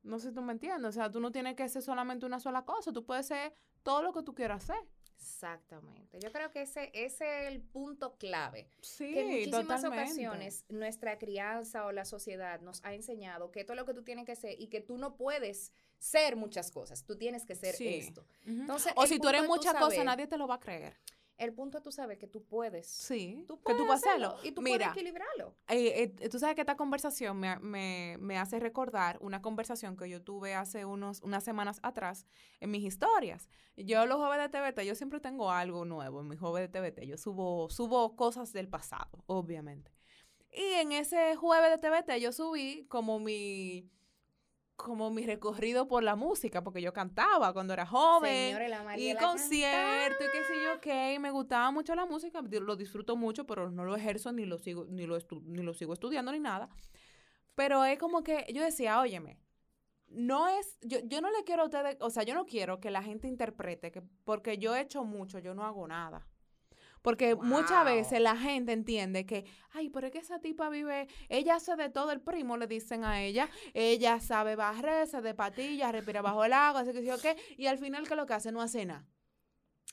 No 0.03 0.19
sé 0.19 0.29
si 0.29 0.35
tú 0.35 0.41
me 0.41 0.53
entiendes. 0.53 0.89
O 0.89 0.91
sea, 0.91 1.09
tú 1.09 1.19
no 1.19 1.31
tienes 1.31 1.55
que 1.55 1.67
ser 1.69 1.81
solamente 1.81 2.25
una 2.25 2.39
sola 2.39 2.63
cosa. 2.65 2.91
Tú 2.91 3.05
puedes 3.05 3.27
ser 3.27 3.53
todo 3.83 4.01
lo 4.03 4.13
que 4.13 4.23
tú 4.23 4.33
quieras 4.33 4.63
hacer. 4.69 4.83
Exactamente. 5.19 6.19
Yo 6.19 6.31
creo 6.31 6.51
que 6.51 6.61
ese, 6.61 6.89
ese 6.93 7.41
es 7.47 7.47
el 7.51 7.61
punto 7.61 8.17
clave. 8.17 8.69
Sí, 8.81 9.13
que 9.13 9.21
en 9.21 9.27
muchísimas 9.27 9.81
totalmente. 9.81 9.99
ocasiones 10.27 10.65
nuestra 10.69 11.17
crianza 11.17 11.85
o 11.85 11.91
la 11.91 12.05
sociedad 12.05 12.61
nos 12.61 12.83
ha 12.83 12.93
enseñado 12.93 13.51
que 13.51 13.61
es 13.61 13.67
lo 13.67 13.85
que 13.85 13.93
tú 13.93 14.03
tienes 14.03 14.25
que 14.25 14.35
ser 14.35 14.59
y 14.59 14.67
que 14.67 14.79
tú 14.81 14.97
no 14.97 15.15
puedes 15.15 15.73
ser 15.99 16.35
muchas 16.35 16.71
cosas, 16.71 17.03
tú 17.03 17.17
tienes 17.17 17.45
que 17.45 17.55
ser 17.55 17.75
Sí. 17.75 17.87
esto. 17.95 18.25
Entonces, 18.45 18.93
o 18.95 19.05
si 19.07 19.19
tú 19.19 19.27
eres 19.29 19.47
muchas 19.47 19.73
cosas, 19.75 20.05
nadie 20.05 20.27
te 20.27 20.37
lo 20.37 20.47
va 20.47 20.55
a 20.55 20.59
creer. 20.59 20.95
El 21.37 21.53
punto 21.53 21.77
es 21.77 21.83
tú 21.83 21.91
sabes 21.91 22.17
que 22.17 22.25
tú 22.27 22.43
puedes. 22.43 22.87
Sí, 22.87 23.45
Tú 23.47 23.61
que 23.61 23.73
tú 23.75 23.85
puedes 23.85 24.03
hacerlo. 24.03 24.27
hacerlo 24.29 24.49
y 24.49 24.51
tú 24.53 24.61
Mira, 24.61 24.77
puedes 24.77 24.91
equilibrarlo. 24.97 25.55
eh, 25.67 26.13
eh, 26.19 26.29
tú 26.29 26.39
sabes 26.39 26.55
que 26.55 26.61
esta 26.61 26.75
conversación 26.75 27.39
me, 27.39 27.57
me, 27.59 28.17
me 28.19 28.37
hace 28.39 28.59
recordar 28.59 29.17
una 29.21 29.41
conversación 29.41 29.95
que 29.95 30.09
yo 30.09 30.21
tuve 30.23 30.55
hace 30.55 30.85
unos, 30.85 31.21
unas 31.21 31.43
semanas 31.43 31.79
atrás 31.83 32.25
en 32.59 32.71
mis 32.71 32.83
historias. 32.83 33.49
Yo 33.75 34.05
los 34.07 34.17
jueves 34.17 34.39
de 34.39 34.49
TVT, 34.49 34.83
yo 34.85 34.95
siempre 34.95 35.19
tengo 35.19 35.51
algo 35.51 35.85
nuevo 35.85 36.21
en 36.21 36.27
mis 36.27 36.39
jueves 36.39 36.71
de 36.71 36.79
TVT. 36.79 37.05
Yo 37.05 37.17
subo, 37.17 37.69
subo 37.69 38.15
cosas 38.15 38.51
del 38.51 38.67
pasado, 38.67 39.23
obviamente. 39.27 39.91
Y 40.51 40.63
en 40.81 40.91
ese 40.91 41.35
jueves 41.35 41.69
de 41.69 41.77
TVT 41.77 42.19
yo 42.19 42.31
subí 42.31 42.87
como 42.87 43.19
mi 43.19 43.91
como 44.77 45.09
mi 45.11 45.25
recorrido 45.25 45.87
por 45.87 46.03
la 46.03 46.15
música, 46.15 46.63
porque 46.63 46.81
yo 46.81 46.93
cantaba 46.93 47.51
cuando 47.51 47.73
era 47.73 47.85
joven. 47.85 48.53
La 48.95 48.97
Y 48.99 49.09
concierto 49.33 50.23
y 50.23 50.27
qué 50.31 50.43
sé 50.45 50.53
yo 50.63 50.79
qué, 50.79 51.13
y 51.15 51.19
me 51.19 51.31
gustaba 51.31 51.71
mucho 51.71 51.93
la 51.95 52.05
música, 52.05 52.41
lo 52.41 52.75
disfruto 52.77 53.15
mucho, 53.17 53.45
pero 53.45 53.69
no 53.69 53.83
lo 53.83 53.95
ejerzo 53.95 54.31
ni 54.31 54.45
lo 54.45 54.57
sigo 54.57 54.85
ni 54.87 55.05
lo 55.05 55.17
estu- 55.19 55.43
ni 55.43 55.63
lo 55.63 55.73
sigo 55.73 55.93
estudiando 55.93 56.31
ni 56.31 56.39
nada. 56.39 56.69
Pero 57.55 57.83
es 57.83 57.97
como 57.97 58.23
que 58.23 58.45
yo 58.53 58.63
decía, 58.63 58.99
óyeme, 59.01 59.39
no 60.09 60.47
es 60.47 60.77
yo 60.81 60.99
yo 61.03 61.21
no 61.21 61.29
le 61.31 61.43
quiero 61.43 61.63
a 61.63 61.65
ustedes, 61.65 61.97
o 61.99 62.09
sea, 62.11 62.23
yo 62.23 62.33
no 62.35 62.45
quiero 62.45 62.79
que 62.79 62.91
la 62.91 63.01
gente 63.01 63.27
interprete 63.27 63.91
que 63.91 64.01
porque 64.23 64.57
yo 64.59 64.75
he 64.75 64.81
hecho 64.81 65.03
mucho, 65.03 65.39
yo 65.39 65.53
no 65.55 65.65
hago 65.65 65.87
nada. 65.87 66.25
Porque 67.01 67.35
muchas 67.35 67.85
veces 67.85 68.19
la 68.21 68.35
gente 68.35 68.71
entiende 68.71 69.25
que, 69.25 69.45
ay, 69.71 69.89
pero 69.89 70.07
es 70.07 70.13
que 70.13 70.19
esa 70.19 70.39
tipa 70.39 70.69
vive, 70.69 71.07
ella 71.29 71.55
hace 71.55 71.75
de 71.75 71.89
todo 71.89 72.11
el 72.11 72.21
primo, 72.21 72.57
le 72.57 72.67
dicen 72.67 73.03
a 73.03 73.21
ella, 73.21 73.49
ella 73.73 74.19
sabe 74.19 74.55
barrerse 74.55 75.21
de 75.21 75.33
patillas, 75.33 75.91
respira 75.91 76.21
bajo 76.21 76.43
el 76.43 76.53
agua, 76.53 76.81
así 76.81 76.91
que 76.91 77.01
sí 77.01 77.11
o 77.11 77.17
qué, 77.17 77.37
y 77.57 77.67
al 77.67 77.77
final, 77.77 78.07
¿qué 78.07 78.13
es 78.13 78.17
lo 78.17 78.25
que 78.25 78.33
hace? 78.33 78.51
No 78.51 78.61
hace 78.61 78.85
nada. 78.85 79.05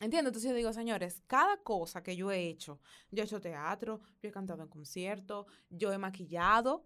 ¿Entiendes? 0.01 0.31
Entonces 0.31 0.51
yo 0.51 0.57
digo, 0.57 0.73
señores, 0.73 1.23
cada 1.29 1.57
cosa 1.59 2.03
que 2.03 2.17
yo 2.17 2.33
he 2.33 2.49
hecho, 2.49 2.81
yo 3.11 3.23
he 3.23 3.27
hecho 3.27 3.41
teatro, 3.41 4.01
yo 4.21 4.29
he 4.29 4.33
cantado 4.33 4.63
en 4.63 4.69
conciertos, 4.69 5.47
yo 5.71 5.93
he 5.93 5.99
maquillado. 5.99 6.85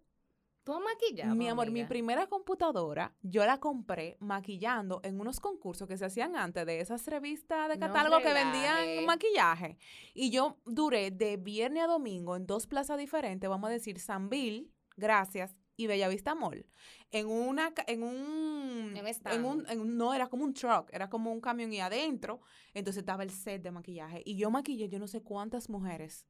Tú 1.30 1.34
mi 1.36 1.48
amor, 1.48 1.70
mi 1.70 1.80
primera 1.88 2.26
computadora, 2.26 3.14
yo 3.22 3.44
la 3.46 3.58
compré 3.58 4.16
maquillando 4.20 5.00
en 5.02 5.20
unos 5.20 5.40
concursos 5.40 5.88
que 5.88 5.96
se 5.96 6.04
hacían 6.04 6.36
antes 6.36 6.66
de 6.66 6.80
esas 6.80 7.06
revistas 7.06 7.68
de 7.68 7.76
No 7.76 7.86
catálogo 7.86 8.18
que 8.18 8.32
vendían 8.34 9.06
maquillaje. 9.06 9.78
Y 10.14 10.30
yo 10.30 10.58
duré 10.66 11.10
de 11.10 11.36
viernes 11.36 11.84
a 11.84 11.86
domingo 11.86 12.36
en 12.36 12.46
dos 12.46 12.66
plazas 12.66 12.98
diferentes, 12.98 13.48
vamos 13.48 13.68
a 13.68 13.72
decir, 13.72 13.98
Sanville, 13.98 14.70
gracias, 14.96 15.56
y 15.76 15.86
Bellavista 15.86 16.34
Mall. 16.34 16.66
En 17.12 17.28
una, 17.28 17.72
en 17.86 18.02
un, 18.02 18.92
En 19.32 19.44
un 19.44 19.64
en 19.70 19.80
un- 19.80 19.96
no, 19.96 20.12
era 20.12 20.26
como 20.26 20.42
un 20.44 20.52
truck, 20.52 20.90
era 20.92 21.08
como 21.08 21.30
un 21.32 21.40
camión 21.40 21.72
y 21.72 21.78
adentro, 21.80 22.40
entonces 22.74 23.02
estaba 23.02 23.22
el 23.22 23.30
set 23.30 23.62
de 23.62 23.70
maquillaje. 23.70 24.22
Y 24.26 24.36
yo 24.36 24.50
maquillé 24.50 24.88
yo 24.88 24.98
no 24.98 25.06
sé 25.06 25.22
cuántas 25.22 25.68
mujeres 25.70 26.26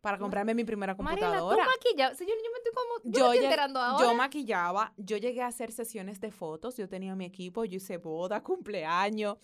para 0.00 0.16
comprarme 0.18 0.54
mi 0.54 0.64
primera 0.64 0.94
Mariela, 0.94 1.26
tú 1.38 1.42
computadora. 1.44 1.64
maquillabas. 1.66 2.16
Señor, 2.18 2.36
yo 2.36 2.50
me 2.52 2.58
estoy 2.58 2.72
como. 2.72 2.88
Yo, 3.04 3.10
Yo, 3.10 3.10
me 3.10 3.34
estoy 3.34 3.38
lleg- 3.38 3.44
enterando 3.44 3.80
ahora. 3.80 4.06
yo 4.06 4.14
maquillaba, 4.14 4.92
yo 4.96 5.16
llegué 5.16 5.42
a 5.42 5.46
hacer 5.48 5.72
sesiones 5.72 6.20
de 6.20 6.30
fotos, 6.30 6.76
yo 6.76 6.88
tenía 6.88 7.14
mi 7.16 7.24
equipo, 7.24 7.64
yo 7.64 7.76
hice 7.78 7.96
boda, 7.96 8.42
cumpleaños. 8.44 9.36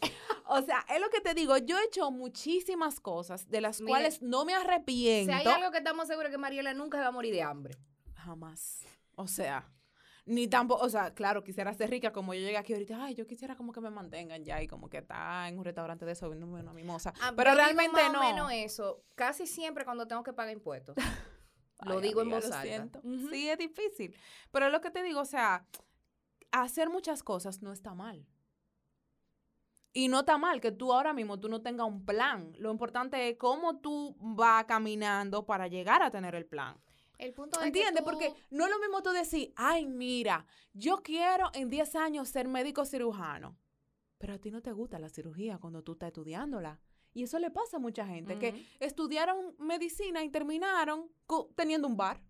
o 0.46 0.62
sea, 0.62 0.84
es 0.88 1.00
lo 1.00 1.10
que 1.10 1.20
te 1.20 1.34
digo, 1.34 1.56
yo 1.58 1.78
he 1.78 1.84
hecho 1.84 2.10
muchísimas 2.10 3.00
cosas 3.00 3.48
de 3.50 3.60
las 3.60 3.80
Mire, 3.80 3.90
cuales 3.90 4.22
no 4.22 4.44
me 4.44 4.52
si 4.52 4.58
arrepiento. 4.60 5.32
hay 5.34 5.46
algo 5.46 5.70
que 5.70 5.78
estamos 5.78 6.06
seguros 6.06 6.30
que 6.30 6.38
Mariela 6.38 6.72
nunca 6.74 6.98
se 6.98 7.02
va 7.02 7.08
a 7.08 7.12
morir 7.12 7.32
de 7.34 7.42
hambre. 7.42 7.76
Jamás. 8.14 8.84
O 9.16 9.26
sea, 9.26 9.68
ni 10.26 10.48
tampoco, 10.48 10.82
o 10.84 10.88
sea, 10.88 11.12
claro, 11.12 11.44
quisiera 11.44 11.72
ser 11.74 11.90
rica 11.90 12.12
como 12.12 12.32
yo 12.32 12.40
llegué 12.40 12.56
aquí 12.56 12.72
ahorita, 12.72 13.04
ay, 13.04 13.14
yo 13.14 13.26
quisiera 13.26 13.56
como 13.56 13.72
que 13.72 13.80
me 13.80 13.90
mantengan 13.90 14.42
ya 14.42 14.62
y 14.62 14.66
como 14.66 14.88
que 14.88 14.98
está 14.98 15.48
en 15.48 15.58
un 15.58 15.64
restaurante 15.64 16.06
de 16.06 16.12
eso 16.12 16.28
viéndome 16.30 16.60
una 16.60 16.72
mimosa. 16.72 17.12
Pero 17.36 17.54
realmente 17.54 18.02
más 18.02 18.10
o 18.10 18.12
no. 18.12 18.20
menos 18.20 18.52
eso, 18.52 19.04
casi 19.14 19.46
siempre 19.46 19.84
cuando 19.84 20.06
tengo 20.06 20.22
que 20.22 20.32
pagar 20.32 20.52
impuestos. 20.52 20.96
Lo 21.84 21.98
Ay, 21.98 22.08
digo 22.08 22.22
en 22.22 22.30
voz 22.30 22.50
alta. 22.50 23.00
Sí, 23.30 23.48
es 23.48 23.58
difícil. 23.58 24.16
Pero 24.50 24.66
es 24.66 24.72
lo 24.72 24.80
que 24.80 24.90
te 24.90 25.02
digo, 25.02 25.20
o 25.20 25.24
sea, 25.24 25.66
hacer 26.52 26.88
muchas 26.88 27.22
cosas 27.22 27.62
no 27.62 27.72
está 27.72 27.94
mal. 27.94 28.24
Y 29.92 30.08
no 30.08 30.20
está 30.20 30.38
mal 30.38 30.60
que 30.60 30.72
tú 30.72 30.92
ahora 30.92 31.12
mismo 31.12 31.38
tú 31.38 31.48
no 31.48 31.62
tengas 31.62 31.86
un 31.86 32.04
plan. 32.04 32.52
Lo 32.58 32.70
importante 32.70 33.28
es 33.28 33.36
cómo 33.36 33.78
tú 33.78 34.16
vas 34.18 34.64
caminando 34.64 35.44
para 35.46 35.68
llegar 35.68 36.02
a 36.02 36.10
tener 36.10 36.34
el 36.34 36.46
plan. 36.46 36.80
El 37.18 37.32
punto 37.32 37.60
es 37.60 37.66
¿Entiendes? 37.66 38.02
tú- 38.04 38.10
Porque 38.10 38.32
no 38.50 38.64
es 38.64 38.70
lo 38.70 38.78
mismo 38.80 39.02
tú 39.02 39.10
decir, 39.10 39.52
ay, 39.56 39.86
mira, 39.86 40.46
yo 40.72 41.02
quiero 41.02 41.50
en 41.54 41.70
10 41.70 41.94
años 41.96 42.28
ser 42.28 42.48
médico 42.48 42.84
cirujano. 42.84 43.56
Pero 44.18 44.34
a 44.34 44.38
ti 44.38 44.50
no 44.50 44.62
te 44.62 44.72
gusta 44.72 44.98
la 44.98 45.08
cirugía 45.08 45.58
cuando 45.58 45.82
tú 45.82 45.92
estás 45.92 46.08
estudiándola. 46.08 46.80
Y 47.12 47.22
eso 47.24 47.38
le 47.38 47.50
pasa 47.50 47.76
a 47.76 47.80
mucha 47.80 48.06
gente, 48.06 48.38
que 48.40 48.66
estudiaron 48.80 49.54
medicina 49.58 50.24
y 50.24 50.30
terminaron 50.30 51.10
teniendo 51.54 51.86
un 51.86 51.96
bar. 51.96 52.20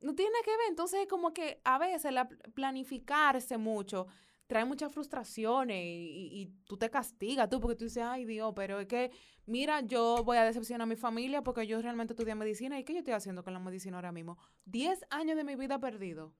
No 0.00 0.14
tiene 0.14 0.36
que 0.44 0.50
ver. 0.50 0.68
Entonces, 0.68 1.00
es 1.00 1.08
como 1.08 1.32
que 1.32 1.60
a 1.64 1.78
veces 1.78 2.12
la 2.12 2.28
pl- 2.28 2.38
planificarse 2.52 3.56
mucho 3.56 4.06
trae 4.46 4.64
muchas 4.64 4.92
frustraciones 4.92 5.76
y, 5.84 5.88
y- 6.32 6.42
y 6.42 6.46
tú 6.66 6.76
te 6.76 6.90
castigas 6.90 7.48
tú 7.48 7.60
porque 7.60 7.76
tú 7.76 7.84
dices, 7.84 8.02
ay 8.04 8.24
Dios, 8.24 8.52
pero 8.54 8.80
es 8.80 8.86
que, 8.86 9.10
mira, 9.46 9.80
yo 9.82 10.22
voy 10.24 10.36
a 10.38 10.44
decepcionar 10.44 10.82
a 10.84 10.86
mi 10.86 10.96
familia 10.96 11.42
porque 11.42 11.66
yo 11.66 11.80
realmente 11.82 12.12
estudié 12.14 12.34
medicina 12.34 12.78
y 12.78 12.84
¿qué 12.84 12.92
yo 12.94 12.98
estoy 13.00 13.14
haciendo 13.14 13.42
con 13.44 13.52
la 13.52 13.60
medicina 13.60 13.96
ahora 13.96 14.12
mismo? 14.12 14.38
Diez 14.64 15.04
años 15.10 15.36
de 15.36 15.44
mi 15.44 15.56
vida 15.56 15.78
perdido. 15.80 16.34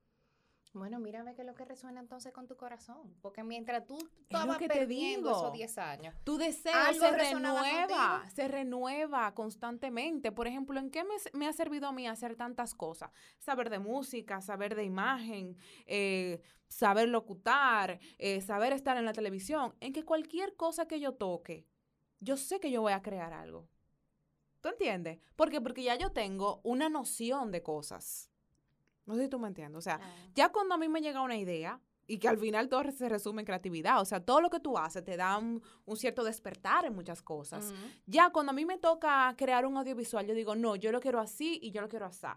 Bueno, 0.77 0.99
mírame 0.99 1.33
qué 1.33 1.41
es 1.41 1.47
lo 1.47 1.55
que 1.55 1.65
resuena 1.65 1.99
entonces 1.99 2.31
con 2.31 2.47
tu 2.47 2.55
corazón. 2.55 3.15
Porque 3.21 3.43
mientras 3.43 3.85
tú 3.85 3.97
estabas 4.21 4.57
te 4.57 4.67
perdiendo 4.67 5.31
esos 5.31 5.53
10 5.53 5.77
años, 5.77 6.15
Tu 6.23 6.37
deseo 6.37 6.73
Algo 6.73 6.99
se 6.99 7.11
renueva, 7.11 8.19
contigo. 8.19 8.35
se 8.35 8.47
renueva 8.47 9.33
constantemente. 9.33 10.31
Por 10.31 10.47
ejemplo, 10.47 10.79
¿en 10.79 10.89
qué 10.91 11.03
me, 11.03 11.15
me 11.33 11.47
ha 11.47 11.53
servido 11.53 11.87
a 11.87 11.91
mí 11.91 12.07
hacer 12.07 12.35
tantas 12.35 12.73
cosas? 12.73 13.11
Saber 13.37 13.69
de 13.69 13.79
música, 13.79 14.41
saber 14.41 14.75
de 14.75 14.83
imagen, 14.83 15.57
eh, 15.85 16.41
saber 16.67 17.09
locutar, 17.09 17.99
eh, 18.17 18.41
saber 18.41 18.73
estar 18.73 18.97
en 18.97 19.05
la 19.05 19.13
televisión. 19.13 19.75
En 19.79 19.93
que 19.93 20.03
cualquier 20.05 20.55
cosa 20.55 20.87
que 20.87 20.99
yo 20.99 21.13
toque, 21.13 21.65
yo 22.19 22.37
sé 22.37 22.59
que 22.59 22.71
yo 22.71 22.81
voy 22.81 22.93
a 22.93 23.01
crear 23.01 23.33
algo. 23.33 23.67
¿Tú 24.61 24.69
entiendes? 24.69 25.19
¿Por 25.35 25.49
qué? 25.49 25.61
Porque 25.61 25.83
ya 25.83 25.95
yo 25.95 26.11
tengo 26.11 26.61
una 26.63 26.89
noción 26.89 27.51
de 27.51 27.63
cosas. 27.63 28.31
No 29.07 29.15
sé 29.15 29.23
si 29.23 29.29
tú 29.29 29.39
me 29.39 29.47
entiendes. 29.47 29.79
O 29.79 29.81
sea, 29.81 29.99
ya 30.35 30.49
cuando 30.49 30.75
a 30.75 30.77
mí 30.77 30.87
me 30.87 31.01
llega 31.01 31.21
una 31.21 31.37
idea, 31.37 31.81
y 32.07 32.19
que 32.19 32.29
al 32.29 32.37
final 32.37 32.69
todo 32.69 32.89
se 32.91 33.09
resume 33.09 33.41
en 33.41 33.45
creatividad, 33.45 33.99
o 34.01 34.05
sea, 34.05 34.21
todo 34.21 34.39
lo 34.39 34.49
que 34.49 34.61
tú 34.61 34.77
haces 34.77 35.03
te 35.03 35.17
da 35.17 35.37
un, 35.37 35.61
un 35.85 35.97
cierto 35.97 36.23
despertar 36.23 36.85
en 36.85 36.95
muchas 36.95 37.21
cosas. 37.21 37.73
Ya 38.05 38.29
cuando 38.29 38.51
a 38.51 38.55
mí 38.55 38.65
me 38.65 38.77
toca 38.77 39.35
crear 39.37 39.65
un 39.65 39.75
audiovisual, 39.75 40.25
yo 40.25 40.33
digo, 40.33 40.55
no, 40.55 40.77
yo 40.77 40.93
lo 40.93 41.01
quiero 41.01 41.19
así 41.19 41.59
y 41.61 41.71
yo 41.71 41.81
lo 41.81 41.89
quiero 41.89 42.05
así. 42.05 42.27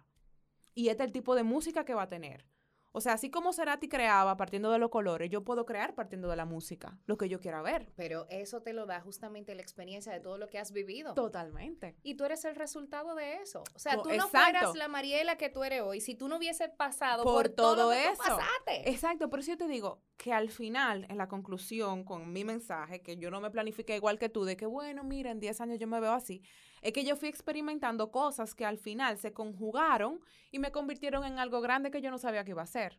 Y 0.74 0.88
este 0.88 1.04
es 1.04 1.06
el 1.06 1.12
tipo 1.12 1.36
de 1.36 1.44
música 1.44 1.84
que 1.84 1.94
va 1.94 2.02
a 2.02 2.08
tener. 2.08 2.44
O 2.92 3.00
sea, 3.00 3.12
así 3.12 3.30
como 3.30 3.52
Cerati 3.52 3.88
creaba 3.88 4.36
partiendo 4.36 4.70
de 4.70 4.78
los 4.78 4.90
colores, 4.90 5.30
yo 5.30 5.44
puedo 5.44 5.64
crear 5.64 5.94
partiendo 5.94 6.28
de 6.28 6.36
la 6.36 6.44
música, 6.44 6.98
lo 7.06 7.16
que 7.16 7.28
yo 7.28 7.38
quiera 7.40 7.62
ver. 7.62 7.92
pero 7.96 8.26
eso 8.30 8.62
te 8.62 8.72
lo 8.72 8.86
da 8.86 9.00
justamente 9.00 9.54
la 9.54 9.62
experiencia 9.62 10.12
de 10.12 10.20
todo 10.20 10.38
lo 10.38 10.48
que 10.48 10.58
has 10.58 10.72
vivido. 10.72 11.14
Totalmente. 11.14 11.96
Y 12.02 12.14
tú 12.16 12.24
eres 12.24 12.44
el 12.44 12.56
resultado 12.56 13.14
de 13.14 13.36
eso. 13.36 13.62
O 13.74 13.78
sea, 13.78 14.00
tú 14.02 14.08
no 14.08 14.14
exacto. 14.26 14.38
fueras 14.38 14.74
la 14.74 14.88
Mariela 14.88 15.36
que 15.36 15.48
tú 15.48 15.62
eres 15.62 15.82
hoy 15.82 16.00
si 16.00 16.14
tú 16.14 16.28
no 16.28 16.36
hubieses 16.38 16.70
pasado 16.70 17.22
por, 17.22 17.34
Por 17.34 17.48
todo, 17.50 17.76
todo 17.76 17.90
lo 17.90 17.96
que 17.96 18.06
tú 18.06 18.12
eso. 18.12 18.22
pasaste. 18.22 18.90
Exacto, 18.90 19.30
por 19.30 19.40
eso 19.40 19.52
yo 19.52 19.58
te 19.58 19.66
digo 19.68 20.02
que 20.16 20.32
al 20.32 20.50
final, 20.50 21.06
en 21.08 21.16
la 21.16 21.28
conclusión, 21.28 22.04
con 22.04 22.32
mi 22.32 22.44
mensaje, 22.44 23.00
que 23.02 23.16
yo 23.16 23.30
no 23.30 23.40
me 23.40 23.50
planifiqué 23.50 23.96
igual 23.96 24.18
que 24.18 24.28
tú, 24.28 24.44
de 24.44 24.56
que 24.56 24.66
bueno, 24.66 25.04
mira, 25.04 25.30
en 25.30 25.40
10 25.40 25.60
años 25.60 25.78
yo 25.78 25.86
me 25.86 26.00
veo 26.00 26.12
así, 26.12 26.42
es 26.80 26.92
que 26.92 27.04
yo 27.04 27.16
fui 27.16 27.28
experimentando 27.28 28.10
cosas 28.10 28.54
que 28.54 28.64
al 28.64 28.78
final 28.78 29.18
se 29.18 29.32
conjugaron 29.32 30.20
y 30.50 30.58
me 30.58 30.72
convirtieron 30.72 31.24
en 31.24 31.38
algo 31.38 31.60
grande 31.60 31.90
que 31.90 32.00
yo 32.00 32.10
no 32.10 32.18
sabía 32.18 32.44
que 32.44 32.50
iba 32.50 32.62
a 32.62 32.64
hacer. 32.64 32.98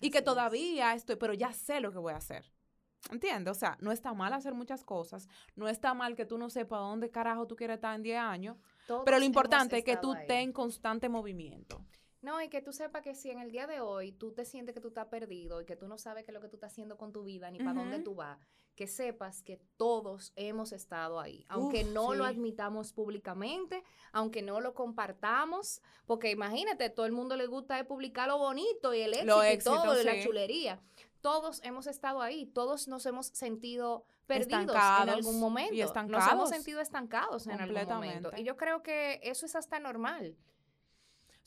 Y 0.00 0.10
que 0.10 0.18
es. 0.18 0.24
todavía 0.24 0.94
estoy, 0.94 1.16
pero 1.16 1.34
ya 1.34 1.52
sé 1.52 1.80
lo 1.80 1.92
que 1.92 1.98
voy 1.98 2.12
a 2.12 2.16
hacer. 2.16 2.52
¿Entiendes? 3.10 3.56
O 3.56 3.58
sea, 3.58 3.76
no 3.80 3.92
está 3.92 4.12
mal 4.12 4.32
hacer 4.32 4.54
muchas 4.54 4.84
cosas, 4.84 5.28
no 5.54 5.68
está 5.68 5.94
mal 5.94 6.16
que 6.16 6.26
tú 6.26 6.36
no 6.36 6.50
sepas 6.50 6.80
dónde 6.80 7.10
carajo 7.10 7.46
tú 7.46 7.56
quieres 7.56 7.76
estar 7.76 7.94
en 7.94 8.02
10 8.02 8.18
años, 8.18 8.56
Todos 8.86 9.02
pero 9.04 9.18
lo 9.18 9.24
importante 9.24 9.78
es 9.78 9.84
que 9.84 9.96
tú 9.96 10.14
estés 10.14 10.42
en 10.42 10.52
constante 10.52 11.08
movimiento. 11.08 11.84
No, 12.20 12.42
y 12.42 12.48
que 12.48 12.60
tú 12.60 12.72
sepas 12.72 13.02
que 13.02 13.14
si 13.14 13.30
en 13.30 13.38
el 13.38 13.52
día 13.52 13.66
de 13.66 13.80
hoy 13.80 14.10
tú 14.12 14.32
te 14.32 14.44
sientes 14.44 14.74
que 14.74 14.80
tú 14.80 14.88
estás 14.88 15.06
perdido 15.06 15.60
y 15.60 15.64
que 15.64 15.76
tú 15.76 15.86
no 15.86 15.98
sabes 15.98 16.24
qué 16.24 16.32
es 16.32 16.34
lo 16.34 16.40
que 16.40 16.48
tú 16.48 16.56
estás 16.56 16.72
haciendo 16.72 16.96
con 16.96 17.12
tu 17.12 17.22
vida 17.22 17.50
ni 17.50 17.58
para 17.58 17.74
dónde 17.74 18.00
tú 18.00 18.16
vas, 18.16 18.38
que 18.74 18.86
sepas 18.88 19.42
que 19.42 19.60
todos 19.76 20.32
hemos 20.36 20.72
estado 20.72 21.20
ahí, 21.20 21.44
aunque 21.48 21.84
Uf, 21.84 21.90
no 21.92 22.14
lo 22.14 22.24
sí. 22.24 22.30
admitamos 22.30 22.92
públicamente, 22.92 23.84
aunque 24.12 24.42
no 24.42 24.60
lo 24.60 24.74
compartamos, 24.74 25.80
porque 26.06 26.30
imagínate, 26.30 26.90
todo 26.90 27.06
el 27.06 27.12
mundo 27.12 27.36
le 27.36 27.46
gusta 27.46 27.82
publicar 27.86 28.28
lo 28.28 28.38
bonito 28.38 28.94
y 28.94 29.00
el 29.00 29.14
éxito, 29.14 29.36
Lo 29.36 29.44
y 29.52 29.58
todo, 29.58 30.00
y 30.00 30.04
la 30.04 30.14
sí. 30.14 30.24
chulería. 30.24 30.80
Todos 31.20 31.60
hemos 31.64 31.86
estado 31.86 32.20
ahí, 32.20 32.46
todos 32.46 32.88
nos 32.88 33.04
hemos 33.06 33.26
sentido 33.26 34.04
perdidos 34.26 34.76
en 35.02 35.08
algún 35.08 35.40
momento. 35.40 35.74
y 35.74 35.80
Nos 36.08 36.32
hemos 36.32 36.48
sentido 36.50 36.80
estancados 36.80 37.46
en 37.46 37.60
algún 37.60 37.86
momento. 37.88 38.30
Y 38.36 38.44
yo 38.44 38.56
creo 38.56 38.82
que 38.82 39.20
eso 39.22 39.46
es 39.46 39.56
hasta 39.56 39.78
normal. 39.80 40.36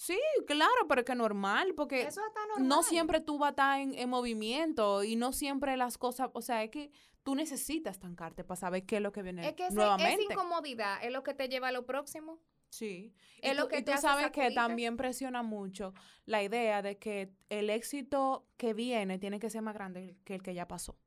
Sí, 0.03 0.17
claro, 0.47 0.87
pero 0.89 1.01
es 1.01 1.05
que 1.05 1.13
normal, 1.13 1.75
porque 1.75 2.01
Eso 2.01 2.21
normal. 2.47 2.67
no 2.67 2.81
siempre 2.81 3.21
tú 3.21 3.37
vas 3.37 3.49
a 3.49 3.51
estar 3.51 3.79
en, 3.79 3.93
en 3.93 4.09
movimiento 4.09 5.03
y 5.03 5.15
no 5.15 5.31
siempre 5.31 5.77
las 5.77 5.99
cosas, 5.99 6.31
o 6.33 6.41
sea, 6.41 6.63
es 6.63 6.71
que 6.71 6.91
tú 7.21 7.35
necesitas 7.35 7.97
estancarte 7.97 8.43
para 8.43 8.55
saber 8.55 8.83
qué 8.87 8.95
es 8.95 9.01
lo 9.03 9.11
que 9.11 9.21
viene 9.21 9.47
Es 9.47 9.53
que 9.53 9.67
ese- 9.67 9.75
nuevamente. 9.75 10.23
esa 10.23 10.33
incomodidad 10.33 11.03
es 11.03 11.11
lo 11.11 11.21
que 11.21 11.35
te 11.35 11.49
lleva 11.49 11.67
a 11.67 11.71
lo 11.71 11.85
próximo. 11.85 12.39
Sí. 12.71 13.13
es 13.43 13.51
y 13.51 13.55
lo 13.55 13.63
tú, 13.65 13.69
que 13.69 13.77
y 13.79 13.83
tú 13.83 13.91
sabes 13.99 14.31
que 14.31 14.49
también 14.49 14.97
presiona 14.97 15.43
mucho 15.43 15.93
la 16.25 16.41
idea 16.41 16.81
de 16.81 16.97
que 16.97 17.31
el 17.49 17.69
éxito 17.69 18.47
que 18.57 18.73
viene 18.73 19.19
tiene 19.19 19.39
que 19.39 19.51
ser 19.51 19.61
más 19.61 19.75
grande 19.75 20.17
que 20.23 20.33
el 20.33 20.41
que 20.41 20.55
ya 20.55 20.67
pasó. 20.67 20.97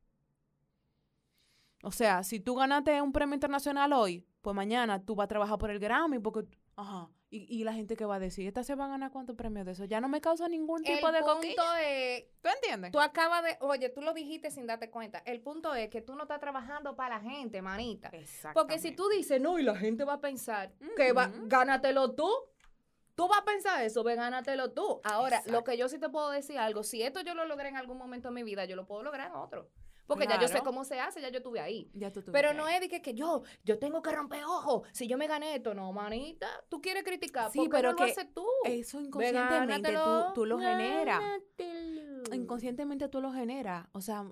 O 1.82 1.90
sea, 1.90 2.22
si 2.22 2.38
tú 2.38 2.54
ganaste 2.54 3.02
un 3.02 3.10
premio 3.12 3.34
internacional 3.34 3.92
hoy, 3.92 4.24
pues 4.40 4.54
mañana 4.54 5.04
tú 5.04 5.16
vas 5.16 5.24
a 5.24 5.28
trabajar 5.28 5.58
por 5.58 5.70
el 5.70 5.78
Grammy 5.80 6.18
porque, 6.20 6.44
ajá, 6.76 7.08
y, 7.34 7.46
y 7.48 7.64
la 7.64 7.72
gente 7.72 7.96
que 7.96 8.04
va 8.04 8.16
a 8.16 8.18
decir, 8.20 8.46
esta 8.46 8.62
se 8.62 8.76
va 8.76 8.84
a 8.84 8.88
ganar 8.88 9.10
cuántos 9.10 9.34
premios 9.34 9.66
de 9.66 9.72
eso, 9.72 9.84
ya 9.84 10.00
no 10.00 10.08
me 10.08 10.20
causa 10.20 10.48
ningún 10.48 10.84
tipo 10.84 11.08
el 11.08 11.14
de 11.14 11.20
punto 11.20 11.34
coquilla. 11.34 11.82
es, 11.82 12.24
¿Tú 12.40 12.48
entiendes? 12.48 12.92
tú 12.92 13.00
acabas 13.00 13.42
de, 13.42 13.56
oye, 13.60 13.88
tú 13.88 14.02
lo 14.02 14.14
dijiste 14.14 14.52
sin 14.52 14.66
darte 14.68 14.88
cuenta. 14.88 15.18
El 15.26 15.40
punto 15.40 15.74
es 15.74 15.88
que 15.88 16.00
tú 16.00 16.14
no 16.14 16.22
estás 16.22 16.38
trabajando 16.38 16.94
para 16.94 17.16
la 17.16 17.20
gente, 17.20 17.60
manita. 17.60 18.12
Porque 18.52 18.78
si 18.78 18.92
tú 18.92 19.08
dices, 19.08 19.40
no, 19.40 19.58
y 19.58 19.64
la 19.64 19.74
gente 19.76 20.04
va 20.04 20.14
a 20.14 20.20
pensar 20.20 20.72
que 20.96 21.12
va, 21.12 21.30
gánatelo 21.46 22.14
tú. 22.14 22.30
Tú 23.16 23.28
vas 23.28 23.40
a 23.40 23.44
pensar 23.44 23.84
eso, 23.84 24.02
ve, 24.02 24.16
gánatelo 24.16 24.72
tú. 24.72 25.00
Ahora, 25.04 25.36
lo 25.46 25.50
Exacto. 25.50 25.64
que 25.64 25.76
yo 25.76 25.88
sí 25.88 25.98
te 25.98 26.08
puedo 26.08 26.30
decir 26.30 26.58
algo, 26.58 26.82
si 26.82 27.02
esto 27.02 27.20
yo 27.20 27.34
lo 27.34 27.46
logré 27.46 27.68
en 27.68 27.76
algún 27.76 27.96
momento 27.96 28.28
de 28.28 28.34
mi 28.34 28.42
vida, 28.42 28.64
yo 28.64 28.74
lo 28.74 28.86
puedo 28.86 29.02
lograr 29.04 29.28
en 29.28 29.36
otro. 29.36 29.70
Porque 30.06 30.26
ya 30.26 30.38
yo 30.38 30.48
sé 30.48 30.60
cómo 30.62 30.84
se 30.84 31.00
hace, 31.00 31.20
ya 31.20 31.30
yo 31.30 31.38
estuve 31.38 31.60
ahí. 31.60 31.90
Ya 31.94 32.12
tú 32.12 32.22
Pero 32.30 32.52
no 32.52 32.68
es 32.68 32.80
de 32.80 32.88
que, 32.88 33.00
que 33.00 33.14
yo, 33.14 33.42
yo 33.64 33.78
tengo 33.78 34.02
que 34.02 34.12
romper 34.12 34.44
ojos. 34.44 34.86
Si 34.92 35.06
yo 35.06 35.16
me 35.16 35.26
gané 35.26 35.56
esto, 35.56 35.74
no, 35.74 35.92
manita. 35.92 36.48
Tú 36.68 36.80
quieres 36.80 37.04
criticar, 37.04 37.50
Sí, 37.50 37.58
¿por 37.58 37.66
qué 37.68 37.76
pero 37.76 37.92
no 37.92 37.98
lo 37.98 38.04
haces 38.04 38.32
tú? 38.34 38.46
Eso 38.64 39.00
inconscientemente 39.00 39.92
tú, 39.92 40.34
tú 40.34 40.46
lo 40.46 40.58
generas. 40.58 41.22
Inconscientemente 42.32 43.08
tú 43.08 43.20
lo 43.20 43.32
generas. 43.32 43.86
O 43.92 44.00
sea, 44.00 44.30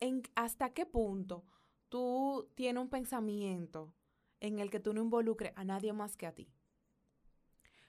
en, 0.00 0.22
¿hasta 0.34 0.70
qué 0.70 0.86
punto 0.86 1.44
tú 1.88 2.48
tienes 2.54 2.80
un 2.80 2.88
pensamiento 2.88 3.92
en 4.40 4.58
el 4.60 4.70
que 4.70 4.80
tú 4.80 4.92
no 4.92 5.00
involucres 5.00 5.52
a 5.56 5.64
nadie 5.64 5.92
más 5.92 6.16
que 6.16 6.26
a 6.26 6.32
ti? 6.32 6.52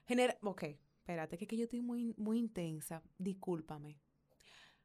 Genera, 0.06 0.36
ok, 0.42 0.64
espérate, 0.98 1.36
que, 1.36 1.44
es 1.44 1.48
que 1.48 1.56
yo 1.56 1.64
estoy 1.64 1.80
muy, 1.80 2.14
muy 2.16 2.38
intensa. 2.38 3.02
Discúlpame. 3.18 4.00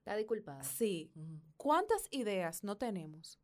Está 0.03 0.17
disculpada. 0.17 0.61
Sí. 0.63 1.13
¿Cuántas 1.55 2.09
ideas 2.11 2.61
no 2.65 2.77
tenemos 2.77 3.39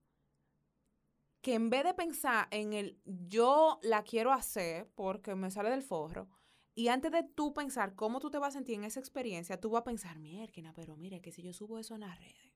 que 1.42 1.54
en 1.54 1.70
vez 1.70 1.86
de 1.86 1.94
pensar 1.94 2.50
en 2.52 2.74
el 2.74 3.00
yo 3.06 3.80
la 3.82 4.04
quiero 4.04 4.34
hacer 4.34 4.90
porque 4.96 5.36
me 5.36 5.52
sale 5.52 5.70
del 5.70 5.84
forro, 5.84 6.28
y 6.76 6.90
antes 6.90 7.14
de 7.14 7.24
tú 7.24 7.54
pensar 7.54 7.96
cómo 7.96 8.20
tú 8.20 8.30
te 8.30 8.38
vas 8.38 8.50
a 8.50 8.58
sentir 8.58 8.76
en 8.76 8.84
esa 8.84 9.00
experiencia, 9.00 9.60
tú 9.60 9.70
vas 9.70 9.82
a 9.82 9.86
pensar, 9.86 10.20
mierda, 10.20 10.74
pero 10.76 10.98
mira, 10.98 11.22
que 11.22 11.32
si 11.32 11.42
yo 11.42 11.54
subo 11.54 11.80
eso 11.80 11.96
en 11.96 12.02
las 12.02 12.18
redes, 12.18 12.54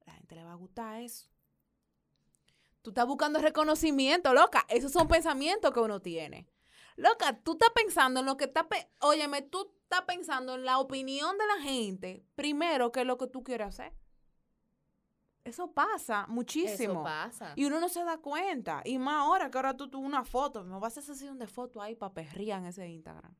a 0.00 0.04
la 0.06 0.12
gente 0.14 0.36
le 0.36 0.44
va 0.44 0.52
a 0.52 0.56
gustar 0.56 1.02
eso. 1.02 1.28
Tú 2.82 2.90
estás 2.90 3.06
buscando 3.06 3.40
reconocimiento, 3.40 4.32
loca. 4.34 4.64
Esos 4.68 4.92
son 4.92 5.08
pensamientos 5.08 5.72
que 5.72 5.80
uno 5.80 6.00
tiene. 6.00 6.46
Loca, 6.96 7.40
tú 7.42 7.52
estás 7.52 7.70
pensando 7.74 8.20
en 8.20 8.26
lo 8.26 8.36
que 8.36 8.44
está... 8.44 8.68
Óyeme, 9.00 9.42
tú 9.42 9.72
estás 9.94 10.06
pensando 10.06 10.54
en 10.54 10.64
la 10.64 10.78
opinión 10.78 11.36
de 11.38 11.46
la 11.46 11.62
gente 11.62 12.26
primero 12.34 12.90
que 12.90 13.04
lo 13.04 13.16
que 13.16 13.28
tú 13.28 13.44
quieres 13.44 13.68
hacer. 13.68 13.92
Eso 15.44 15.70
pasa 15.72 16.26
muchísimo. 16.28 16.94
Eso 16.94 17.02
pasa. 17.02 17.52
Y 17.54 17.66
uno 17.66 17.78
no 17.78 17.88
se 17.88 18.02
da 18.02 18.16
cuenta. 18.18 18.80
Y 18.84 18.98
más 18.98 19.16
ahora 19.16 19.50
que 19.50 19.58
ahora 19.58 19.76
tú 19.76 19.88
tú 19.88 20.00
una 20.00 20.24
foto. 20.24 20.64
Me 20.64 20.78
vas 20.78 20.96
a 20.96 21.00
hacer 21.00 21.14
sesión 21.14 21.38
de 21.38 21.46
foto 21.46 21.82
ahí 21.82 21.94
para 21.94 22.14
perrear 22.14 22.60
en 22.60 22.66
ese 22.66 22.88
Instagram. 22.88 23.34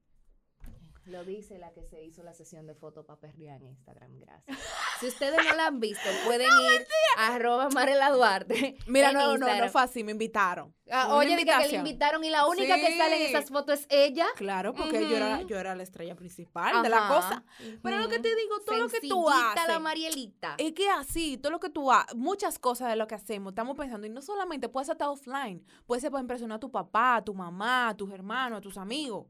Lo 1.06 1.22
dice 1.22 1.58
la 1.58 1.70
que 1.72 1.82
se 1.82 2.02
hizo 2.02 2.22
la 2.22 2.32
sesión 2.32 2.66
de 2.66 2.74
foto 2.74 3.04
para 3.04 3.20
perrear 3.20 3.60
en 3.62 3.68
Instagram, 3.68 4.18
gracias. 4.20 4.58
Si 5.00 5.06
ustedes 5.06 5.38
no 5.44 5.54
la 5.54 5.66
han 5.66 5.78
visto, 5.78 6.08
pueden 6.24 6.48
ir 6.72 6.86
a 7.18 7.34
arroba 7.34 7.68
Marela 7.68 8.10
Duarte. 8.10 8.76
Mira, 8.86 9.12
no, 9.12 9.20
no, 9.20 9.26
no 9.26 9.32
Instagram. 9.46 9.70
fue 9.70 9.82
así. 9.82 10.02
Me 10.02 10.12
invitaron. 10.12 10.74
Ah, 10.90 11.14
oye, 11.14 11.36
que, 11.36 11.44
le 11.44 11.76
invitaron 11.76 12.24
y 12.24 12.30
la 12.30 12.46
única 12.46 12.76
que 12.76 12.96
sale 12.96 13.16
en 13.16 13.36
esas 13.36 13.50
fotos 13.50 13.80
es 13.80 13.86
ella. 13.90 14.26
Claro, 14.36 14.74
porque 14.74 15.08
yo, 15.08 15.16
era, 15.16 15.42
yo 15.42 15.58
era 15.58 15.74
la 15.74 15.82
estrella 15.82 16.14
principal 16.14 16.82
de 16.82 16.88
la 16.88 17.08
cosa. 17.08 17.44
Pero 17.82 17.98
lo 17.98 18.08
que 18.08 18.18
te 18.18 18.34
digo, 18.34 18.60
todo 18.60 18.78
lo 18.78 18.88
que 18.88 19.00
tú 19.00 19.28
haces. 19.28 19.68
la 19.68 19.78
Marielita. 19.78 20.54
Es 20.58 20.72
que 20.72 20.88
así, 20.88 21.36
todo 21.36 21.52
lo 21.52 21.60
que 21.60 21.70
tú 21.70 21.92
haces, 21.92 22.14
muchas 22.14 22.58
cosas 22.58 22.88
de 22.88 22.96
lo 22.96 23.06
que 23.06 23.14
hacemos, 23.14 23.52
estamos 23.52 23.76
pensando, 23.76 24.06
y 24.06 24.10
no 24.10 24.22
solamente 24.22 24.68
puede 24.68 24.86
ser 24.86 24.94
estar 24.94 25.08
offline, 25.08 25.64
puede 25.86 26.00
ser 26.00 26.10
para 26.10 26.22
impresionar 26.22 26.56
a 26.56 26.60
tu 26.60 26.70
papá, 26.70 27.16
a 27.16 27.24
tu 27.24 27.34
mamá, 27.34 27.90
a 27.90 27.96
tus 27.96 28.10
hermanos, 28.10 28.58
a 28.58 28.60
tus 28.60 28.78
amigos. 28.78 29.26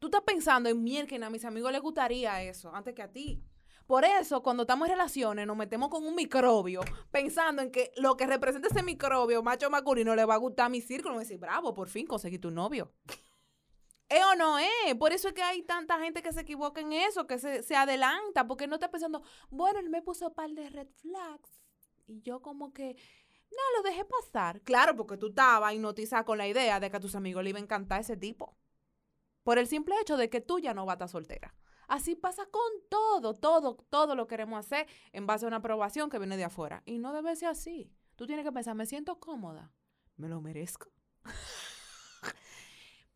Tú 0.00 0.06
estás 0.06 0.22
pensando 0.22 0.70
en 0.70 0.82
mierda, 0.82 1.26
a 1.26 1.28
mis 1.28 1.44
amigos 1.44 1.70
les 1.70 1.82
gustaría 1.82 2.42
eso, 2.42 2.74
antes 2.74 2.94
que 2.94 3.02
a 3.02 3.12
ti. 3.12 3.44
Por 3.86 4.02
eso, 4.06 4.42
cuando 4.42 4.62
estamos 4.62 4.88
en 4.88 4.92
relaciones, 4.92 5.46
nos 5.46 5.58
metemos 5.58 5.90
con 5.90 6.06
un 6.06 6.14
microbio, 6.14 6.80
pensando 7.10 7.60
en 7.60 7.70
que 7.70 7.92
lo 7.98 8.16
que 8.16 8.26
representa 8.26 8.68
ese 8.68 8.82
microbio, 8.82 9.42
macho 9.42 9.68
masculino, 9.68 10.14
le 10.14 10.24
va 10.24 10.34
a 10.34 10.38
gustar 10.38 10.66
a 10.66 10.68
mi 10.70 10.80
círculo. 10.80 11.16
Me 11.16 11.20
decir, 11.20 11.36
bravo, 11.36 11.74
por 11.74 11.90
fin 11.90 12.06
conseguí 12.06 12.38
tu 12.38 12.50
novio. 12.50 12.94
¿Es 14.08 14.24
o 14.24 14.34
no 14.36 14.58
es? 14.58 14.94
Por 14.98 15.12
eso 15.12 15.28
es 15.28 15.34
que 15.34 15.42
hay 15.42 15.62
tanta 15.64 15.98
gente 15.98 16.22
que 16.22 16.32
se 16.32 16.40
equivoca 16.40 16.80
en 16.80 16.94
eso, 16.94 17.26
que 17.26 17.38
se, 17.38 17.62
se 17.62 17.76
adelanta, 17.76 18.46
porque 18.46 18.66
no 18.66 18.76
está 18.76 18.90
pensando, 18.90 19.22
bueno, 19.50 19.80
él 19.80 19.90
me 19.90 20.00
puso 20.00 20.32
par 20.32 20.48
de 20.50 20.70
red 20.70 20.88
flags. 20.96 21.60
Y 22.06 22.22
yo 22.22 22.40
como 22.40 22.72
que, 22.72 22.96
no, 23.50 23.76
lo 23.76 23.82
dejé 23.82 24.06
pasar. 24.06 24.62
Claro, 24.62 24.96
porque 24.96 25.18
tú 25.18 25.26
estabas 25.28 25.74
hipnotizada 25.74 26.24
con 26.24 26.38
la 26.38 26.48
idea 26.48 26.80
de 26.80 26.90
que 26.90 26.96
a 26.96 27.00
tus 27.00 27.14
amigos 27.14 27.44
le 27.44 27.50
iba 27.50 27.58
a 27.58 27.62
encantar 27.62 28.00
ese 28.00 28.16
tipo. 28.16 28.56
Por 29.50 29.58
el 29.58 29.66
simple 29.66 29.96
hecho 30.00 30.16
de 30.16 30.30
que 30.30 30.40
tú 30.40 30.60
ya 30.60 30.74
no 30.74 30.86
vas 30.86 30.92
a 30.92 30.94
estar 30.94 31.08
soltera. 31.08 31.56
Así 31.88 32.14
pasa 32.14 32.46
con 32.46 32.62
todo, 32.88 33.34
todo, 33.34 33.84
todo 33.90 34.14
lo 34.14 34.28
queremos 34.28 34.64
hacer 34.64 34.86
en 35.10 35.26
base 35.26 35.44
a 35.44 35.48
una 35.48 35.56
aprobación 35.56 36.08
que 36.08 36.20
viene 36.20 36.36
de 36.36 36.44
afuera. 36.44 36.84
Y 36.86 37.00
no 37.00 37.12
debe 37.12 37.34
ser 37.34 37.48
así. 37.48 37.90
Tú 38.14 38.28
tienes 38.28 38.44
que 38.44 38.52
pensar, 38.52 38.76
me 38.76 38.86
siento 38.86 39.18
cómoda, 39.18 39.72
me 40.16 40.28
lo 40.28 40.40
merezco. 40.40 40.86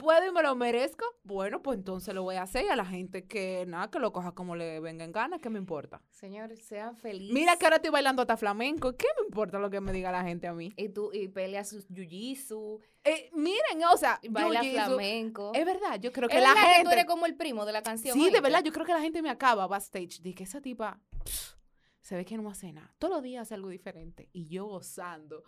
¿Puedo 0.04 0.26
y 0.26 0.32
me 0.32 0.42
lo 0.42 0.54
merezco? 0.54 1.02
Bueno, 1.22 1.62
pues 1.62 1.78
entonces 1.78 2.14
lo 2.14 2.22
voy 2.22 2.36
a 2.36 2.42
hacer 2.42 2.66
y 2.66 2.68
a 2.68 2.76
la 2.76 2.84
gente 2.84 3.26
que 3.26 3.64
nada, 3.66 3.90
que 3.90 3.98
lo 3.98 4.12
coja 4.12 4.32
como 4.32 4.54
le 4.54 4.78
venga 4.78 5.02
en 5.02 5.12
ganas, 5.12 5.40
¿qué 5.40 5.48
me 5.48 5.58
importa? 5.58 6.02
Señores, 6.10 6.62
sean 6.62 6.94
felices. 6.94 7.32
Mira 7.32 7.56
que 7.56 7.64
ahora 7.64 7.76
estoy 7.76 7.90
bailando 7.90 8.20
hasta 8.20 8.36
flamenco, 8.36 8.94
¿qué 8.98 9.06
me 9.18 9.24
importa 9.26 9.58
lo 9.58 9.70
que 9.70 9.80
me 9.80 9.94
diga 9.94 10.12
la 10.12 10.22
gente 10.22 10.46
a 10.46 10.52
mí? 10.52 10.74
Y 10.76 10.90
tú, 10.90 11.10
y 11.10 11.28
pelea 11.28 11.64
sus 11.64 11.86
jiu 11.88 12.80
Eh, 13.02 13.30
miren, 13.32 13.82
o 13.90 13.96
sea, 13.96 14.20
baila 14.28 14.62
jiu-jitsu- 14.62 14.84
flamenco. 14.84 15.52
Es 15.54 15.64
verdad, 15.64 15.98
yo 15.98 16.12
creo 16.12 16.28
que 16.28 16.36
Es 16.36 16.42
la 16.42 16.48
verdad 16.50 16.62
que 16.64 16.68
tú 16.68 16.76
gente... 16.80 16.92
eres 16.92 17.06
como 17.06 17.24
el 17.24 17.34
primo 17.34 17.64
de 17.64 17.72
la 17.72 17.82
canción. 17.82 18.12
Sí, 18.12 18.28
de 18.30 18.42
verdad, 18.42 18.62
yo 18.62 18.72
creo 18.72 18.84
que 18.84 18.92
la 18.92 19.00
gente 19.00 19.22
me 19.22 19.30
acaba 19.30 19.66
backstage 19.66 20.20
que 20.34 20.44
esa 20.44 20.60
tipa 20.60 21.00
pff, 21.24 21.54
se 22.02 22.14
ve 22.14 22.26
que 22.26 22.36
no 22.36 22.50
hace 22.50 22.74
nada. 22.74 22.94
Todos 22.98 23.14
los 23.14 23.22
días 23.22 23.40
hace 23.40 23.54
algo 23.54 23.70
diferente 23.70 24.28
y 24.34 24.48
yo 24.48 24.66
gozando. 24.66 25.44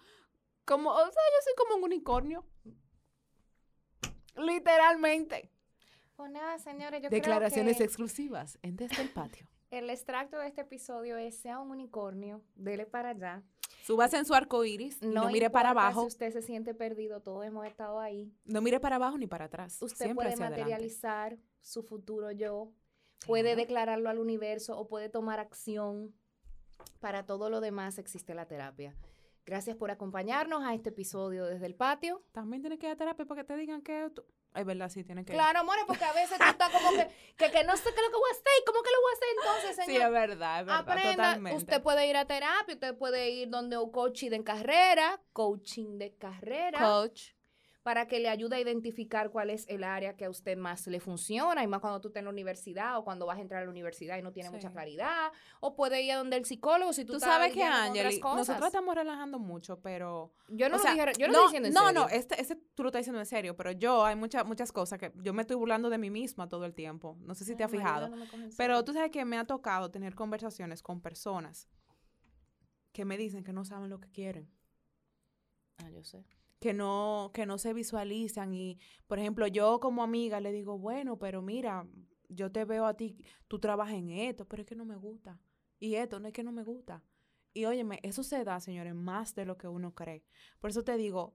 Como, 0.65 0.93
o 0.93 0.97
sea, 0.97 1.05
yo 1.11 1.39
soy 1.45 1.53
como 1.59 1.77
un 1.77 1.85
unicornio. 1.85 2.47
Literalmente. 4.37 5.51
Pues 6.17 6.31
nada, 6.31 6.59
señores, 6.59 7.03
yo 7.03 7.11
Declaraciones 7.11 7.77
creo 7.77 7.79
que 7.79 7.85
exclusivas 7.85 8.59
en 8.63 8.77
Desde 8.77 9.03
el 9.03 9.11
Patio. 9.11 9.47
el 9.71 9.91
extracto 9.91 10.39
de 10.39 10.49
este 10.49 10.63
episodio 10.63 11.17
es 11.17 11.37
sea 11.37 11.59
un 11.59 11.71
unicornio, 11.71 12.43
dele 12.55 12.87
para 12.87 13.11
allá. 13.11 13.43
Súbase 13.85 14.17
en 14.17 14.25
su 14.25 14.35
arco 14.35 14.65
iris 14.65 15.01
no, 15.03 15.29
mire 15.31 15.51
para 15.51 15.71
abajo. 15.71 16.03
Si 16.03 16.07
usted 16.09 16.33
se 16.33 16.43
siente 16.43 16.75
perdido, 16.75 17.21
todos 17.21 17.45
hemos 17.45 17.67
estado 17.67 18.01
ahí. 18.01 18.33
No 18.45 18.61
mire 18.61 18.81
para 18.81 18.97
abajo 18.97 19.19
ni 19.19 19.27
para 19.27 19.45
atrás. 19.47 19.81
Usted 19.81 20.07
Siempre 20.07 20.15
puede 20.15 20.29
adelante. 20.31 20.61
materializar 20.61 21.39
su 21.61 21.83
futuro 21.83 22.31
yo, 22.33 22.73
puede 23.27 23.57
declararlo 23.57 24.09
al 24.09 24.19
universo 24.19 24.79
o 24.79 24.89
puede 24.89 25.09
tomar 25.09 25.39
acción. 25.39 26.15
Para 27.01 27.27
todo 27.27 27.51
lo 27.51 27.61
demás 27.61 27.99
existe 27.99 28.35
la 28.35 28.47
terapia. 28.47 28.97
Gracias 29.47 29.77
por 29.77 29.91
acompañarnos 29.93 30.63
a 30.65 30.75
este 30.75 30.89
episodio 30.91 31.47
desde 31.47 31.67
el 31.67 31.75
patio. 31.77 32.23
También 32.33 32.63
tiene 32.63 32.79
que 32.79 32.87
ir 32.87 32.93
a 32.93 32.97
terapia 32.97 33.25
para 33.25 33.43
que 33.43 33.47
te 33.47 33.57
digan 33.57 33.81
que... 33.81 34.11
tú- 34.13 34.25
Es 34.55 34.67
verdad, 34.67 34.89
sí, 34.89 35.05
tiene 35.05 35.25
que 35.25 35.33
ir. 35.33 35.39
Claro, 35.39 35.61
amores, 35.61 35.85
porque 35.87 36.05
a 36.05 36.13
veces 36.13 36.37
tú 36.37 36.45
estás 36.45 36.71
como 36.73 36.91
que, 36.91 37.07
que, 37.37 37.51
que 37.53 37.63
no 37.65 37.77
sé 37.77 37.85
qué 37.85 38.01
es 38.01 38.07
lo 38.07 38.11
que 38.11 38.19
voy 38.19 38.31
a 38.31 38.33
hacer 38.33 38.53
y 38.61 38.65
cómo 38.67 38.83
que 38.83 38.91
lo 38.91 39.01
voy 39.01 39.13
a 39.13 39.15
hacer 39.15 39.29
entonces, 39.39 39.77
Sí, 39.77 39.93
señor. 39.93 40.03
es 40.07 40.11
verdad, 40.13 40.61
es 40.61 40.67
verdad, 40.67 40.81
Aprenda, 40.81 41.11
totalmente. 41.13 41.57
usted 41.59 41.83
puede 41.83 42.07
ir 42.09 42.17
a 42.17 42.25
terapia, 42.27 42.75
usted 42.75 42.97
puede 42.99 43.31
ir 43.31 43.49
donde 43.49 43.79
un 43.79 43.91
coaching 43.93 44.31
de 44.31 44.43
carrera, 44.43 45.21
coaching 45.33 45.97
de 45.99 46.17
carrera, 46.17 46.81
Coach. 46.81 47.36
Para 47.87 48.09
que 48.09 48.19
le 48.19 48.29
ayude 48.29 48.57
a 48.57 48.59
identificar 48.59 49.31
cuál 49.31 49.49
es 49.49 49.65
el 49.69 49.85
área 49.85 50.17
que 50.17 50.25
a 50.25 50.29
usted 50.29 50.57
más 50.59 50.89
le 50.89 50.99
funciona, 50.99 51.63
y 51.63 51.69
más 51.69 51.79
cuando 51.81 52.01
tú 52.01 52.09
estás 52.09 52.19
en 52.21 52.25
la 52.25 52.33
universidad 52.33 52.99
o 52.99 53.05
cuando 53.05 53.27
vas 53.27 53.39
a 53.39 53.41
entrar 53.41 53.63
a 53.63 53.65
la 53.65 53.71
universidad 53.71 54.19
y 54.19 54.23
no 54.23 54.33
tienes 54.33 54.51
Sí. 54.51 54.57
mucha 54.57 54.73
claridad, 54.73 55.31
o 55.61 55.77
puede 55.77 56.03
ir 56.03 56.11
a 56.11 56.17
donde 56.17 56.37
el 56.37 56.45
psicólogo 56.45 56.93
si 56.93 57.05
tú, 57.05 57.13
Tú 57.13 57.21
sabes 57.21 57.53
que, 57.53 57.61
cosas. 58.21 58.39
nosotros 58.39 58.67
estamos 58.67 58.93
relajando 58.97 59.39
mucho, 59.39 59.79
pero... 59.83 60.33
Yo 60.49 60.69
no 60.69 60.75
o 60.75 60.79
lo 60.79 60.83
sea, 60.83 60.95
dije, 60.95 61.13
yo 61.17 61.29
no, 61.29 61.33
lo 61.35 61.39
estoy 61.45 61.61
diciendo 61.61 61.69
en 61.69 61.75
no, 61.75 61.87
serio. 61.87 62.01
no, 62.01 62.09
este, 62.09 62.41
este 62.41 62.57
tú 62.75 62.83
lo 62.83 62.89
estás 62.89 63.03
diciendo 63.03 63.21
en 63.21 63.27
serio, 63.27 63.55
pero 63.55 63.71
yo 63.71 64.05
hay 64.05 64.17
muchas 64.17 64.45
muchas 64.45 64.73
cosas 64.73 64.99
que 64.99 65.13
yo 65.23 65.33
me 65.33 65.43
estoy 65.43 65.55
burlando 65.55 65.89
de 65.89 65.99
mí 65.99 66.11
misma 66.11 66.49
todo 66.49 66.65
el 66.65 66.75
tiempo. 66.75 67.17
No 67.21 67.37
sé 67.37 67.45
si 67.45 67.55
te 67.55 67.63
has 67.63 67.71
fijado. 67.71 68.09
no 68.09 68.25
Pero 68.57 68.83
tú 68.83 68.95
sabes 68.95 69.13
que 69.13 69.25
me 69.25 69.39
ha 69.39 69.45
tocado 69.45 69.93
tener 69.93 70.17
conversaciones 70.17 70.83
con 70.83 71.01
personas 71.01 71.69
que 72.91 73.05
me 73.05 73.17
dicen 73.17 73.45
que 73.45 73.53
no 73.53 73.65
saben 73.65 73.91
lo 73.91 74.01
que 74.01 74.11
quieren, 74.11 74.51
Ah, 75.79 75.89
yo 75.91 76.03
sé. 76.03 76.25
Que 76.59 76.73
no 76.73 77.31
que 77.35 77.47
no 77.47 77.59
se 77.59 77.73
visualizan 77.75 78.55
y 78.55 78.79
por 79.07 79.19
ejemplo, 79.19 79.47
yo 79.47 79.81
como 79.81 80.03
amiga 80.03 80.41
le 80.41 80.53
digo, 80.53 80.79
"Bueno, 80.79 81.19
pero 81.19 81.43
mira, 81.43 81.87
yo 82.29 82.51
te 82.53 82.65
veo 82.65 82.87
a 82.87 82.95
ti, 82.95 83.17
tú 83.49 83.59
trabajas 83.59 83.95
en 83.95 84.11
esto, 84.11 84.47
pero 84.47 84.63
es 84.63 84.69
que 84.69 84.75
no 84.77 84.85
me 84.85 84.97
gusta. 84.97 85.39
Y 85.79 85.95
esto 85.97 86.21
no 86.21 86.29
es 86.29 86.35
que 86.35 86.43
no 86.43 86.53
me 86.53 86.63
gusta." 86.65 87.03
Y 87.55 87.65
óyeme, 87.67 88.01
eso 88.03 88.23
se 88.23 88.45
da, 88.45 88.61
señores, 88.61 88.95
más 88.95 89.35
de 89.35 89.47
lo 89.47 89.57
que 89.57 89.69
uno 89.69 89.95
cree. 89.95 90.25
Por 90.61 90.71
eso 90.71 90.85
te 90.85 90.97
digo, 90.97 91.35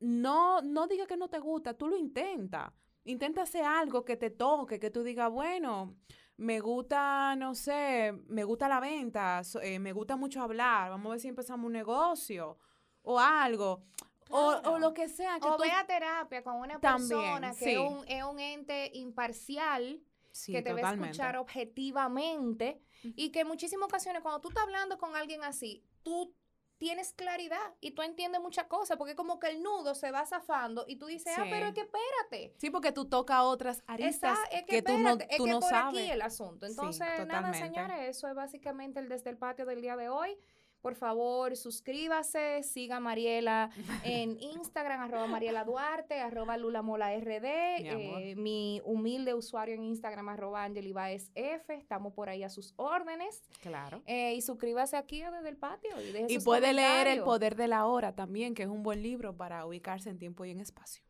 no, 0.00 0.62
no 0.62 0.86
diga 0.88 1.06
que 1.06 1.16
no 1.16 1.28
te 1.28 1.38
gusta, 1.38 1.74
tú 1.74 1.88
lo 1.88 1.96
intenta. 1.96 2.74
Intenta 3.04 3.42
hacer 3.42 3.64
algo 3.64 4.04
que 4.04 4.16
te 4.16 4.30
toque, 4.30 4.78
que 4.80 4.90
tú 4.90 5.02
digas, 5.02 5.30
bueno, 5.30 5.96
me 6.36 6.60
gusta, 6.60 7.36
no 7.36 7.54
sé, 7.54 8.12
me 8.28 8.44
gusta 8.44 8.68
la 8.68 8.80
venta, 8.80 9.42
eh, 9.62 9.78
me 9.78 9.92
gusta 9.92 10.16
mucho 10.16 10.42
hablar, 10.42 10.90
vamos 10.90 11.06
a 11.06 11.10
ver 11.10 11.20
si 11.20 11.28
empezamos 11.28 11.66
un 11.66 11.72
negocio 11.72 12.58
o 13.02 13.18
algo. 13.18 13.84
O, 14.32 14.48
o 14.48 14.60
Claro. 14.62 14.78
lo 14.78 14.94
que 14.94 15.08
sea. 15.08 15.38
Que 15.40 15.48
O 15.48 15.56
tú- 15.56 15.62
ve 15.62 15.70
a 15.70 15.86
terapia 15.86 16.42
con 16.42 16.56
una 16.56 16.80
También, 16.80 17.08
persona 17.20 17.50
que 17.50 17.64
sí. 17.64 17.70
es, 17.72 17.78
un, 17.78 18.04
es 18.08 18.24
un 18.24 18.38
ente 18.40 18.90
imparcial 18.94 20.00
Sí, 20.30 20.52
que 20.52 20.62
te 20.62 20.72
va 20.72 20.78
a 20.78 20.82
totalmente. 20.82 21.10
escuchar 21.12 21.36
objetivamente 21.36 22.80
y 23.02 23.30
que 23.30 23.40
en 23.40 23.48
muchísimas 23.48 23.86
ocasiones 23.86 24.22
cuando 24.22 24.40
tú 24.40 24.48
estás 24.48 24.64
hablando 24.64 24.96
con 24.98 25.14
alguien 25.16 25.42
así, 25.44 25.84
tú 26.02 26.34
tienes 26.78 27.12
claridad 27.12 27.60
y 27.80 27.92
tú 27.92 28.02
entiendes 28.02 28.40
muchas 28.40 28.64
cosas 28.66 28.96
porque 28.96 29.14
como 29.14 29.38
que 29.38 29.48
el 29.48 29.62
nudo 29.62 29.94
se 29.94 30.10
va 30.10 30.24
zafando 30.26 30.84
y 30.88 30.96
tú 30.96 31.06
dices, 31.06 31.32
ah, 31.38 31.44
pero 31.48 31.66
es 31.66 31.74
que 31.74 31.82
espérate. 31.82 32.54
Sí, 32.58 32.70
porque 32.70 32.90
tú 32.92 33.04
tocas 33.08 33.42
otras 33.42 33.84
aristas 33.86 34.38
es 34.50 34.62
que, 34.64 34.76
que, 34.76 34.82
tú 34.82 34.98
no, 34.98 35.10
espérate, 35.10 35.32
es 35.34 35.36
tú 35.38 35.44
que 35.44 35.50
no 35.50 35.60
por 35.60 35.70
sabes. 35.70 36.00
aquí 36.00 36.10
el 36.10 36.22
asunto. 36.22 36.66
Sí, 36.66 36.72
Entonces, 36.72 37.00
nada, 37.00 37.18
totalmente. 37.24 37.58
señores, 37.58 38.16
eso 38.16 38.26
es 38.28 38.34
básicamente 38.34 38.98
el 39.00 39.08
desde 39.08 39.30
el 39.30 39.36
patio 39.38 39.64
del 39.66 39.80
día 39.80 39.96
de 39.96 40.08
hoy. 40.08 40.36
Por 40.82 40.96
favor, 40.96 41.56
suscríbase, 41.56 42.64
siga 42.64 42.96
a 42.96 43.00
Mariela 43.00 43.70
en 44.02 44.36
Instagram, 44.40 45.00
arroba 45.00 45.28
Mariela 45.28 45.64
Duarte, 45.64 46.20
arroba 46.20 46.56
Lula 46.56 46.82
Mola 46.82 47.16
RD, 47.16 47.40
Mi 47.80 47.88
eh, 47.88 48.34
mi 48.36 48.82
humilde 48.84 49.32
usuario 49.32 49.76
en 49.76 49.84
Instagram, 49.84 50.28
arroba 50.28 50.64
Angeli 50.64 50.92
Baez 50.92 51.30
F, 51.36 51.72
estamos 51.72 52.12
por 52.14 52.28
ahí 52.28 52.42
a 52.42 52.48
sus 52.48 52.74
órdenes. 52.76 53.44
Claro. 53.60 54.02
Eh, 54.06 54.34
y 54.34 54.42
suscríbase 54.42 54.96
aquí 54.96 55.22
Desde 55.22 55.48
el 55.48 55.56
Patio. 55.56 55.90
Y, 56.00 56.10
deje 56.10 56.26
Y 56.28 56.34
sus 56.34 56.44
puede 56.44 56.72
leer 56.72 57.06
El. 57.06 57.22
Poder 57.22 57.54
de 57.54 57.68
la 57.68 57.86
Hora 57.86 58.16
también, 58.16 58.54
que 58.54 58.64
es 58.64 58.68
un 58.68 58.82
buen 58.82 59.02
libro 59.02 59.36
para 59.36 59.64
ubicarse 59.64 60.10
en 60.10 60.18
tiempo 60.18 60.44
y 60.44 60.50
en 60.50 60.58
espacio. 60.58 61.04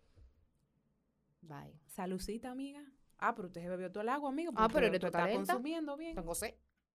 Bye. 1.41 1.81
Salucita, 1.87 2.51
amiga. 2.51 2.85
Ah, 3.17 3.35
pero 3.35 3.49
usted 3.49 3.63
se 3.63 3.69
bebió 3.69 3.91
todo 3.91 4.03
el 4.03 4.11
agua, 4.11 4.29
amigo. 4.29 4.53
Ah, 4.55 4.69
porque 4.69 4.89
pero 4.89 5.01
tú 5.01 5.07
estás 5.07 5.33
consumiendo 5.33 5.97
bien. 5.97 6.15
Tengo 6.15 6.35
sed. 6.35 6.55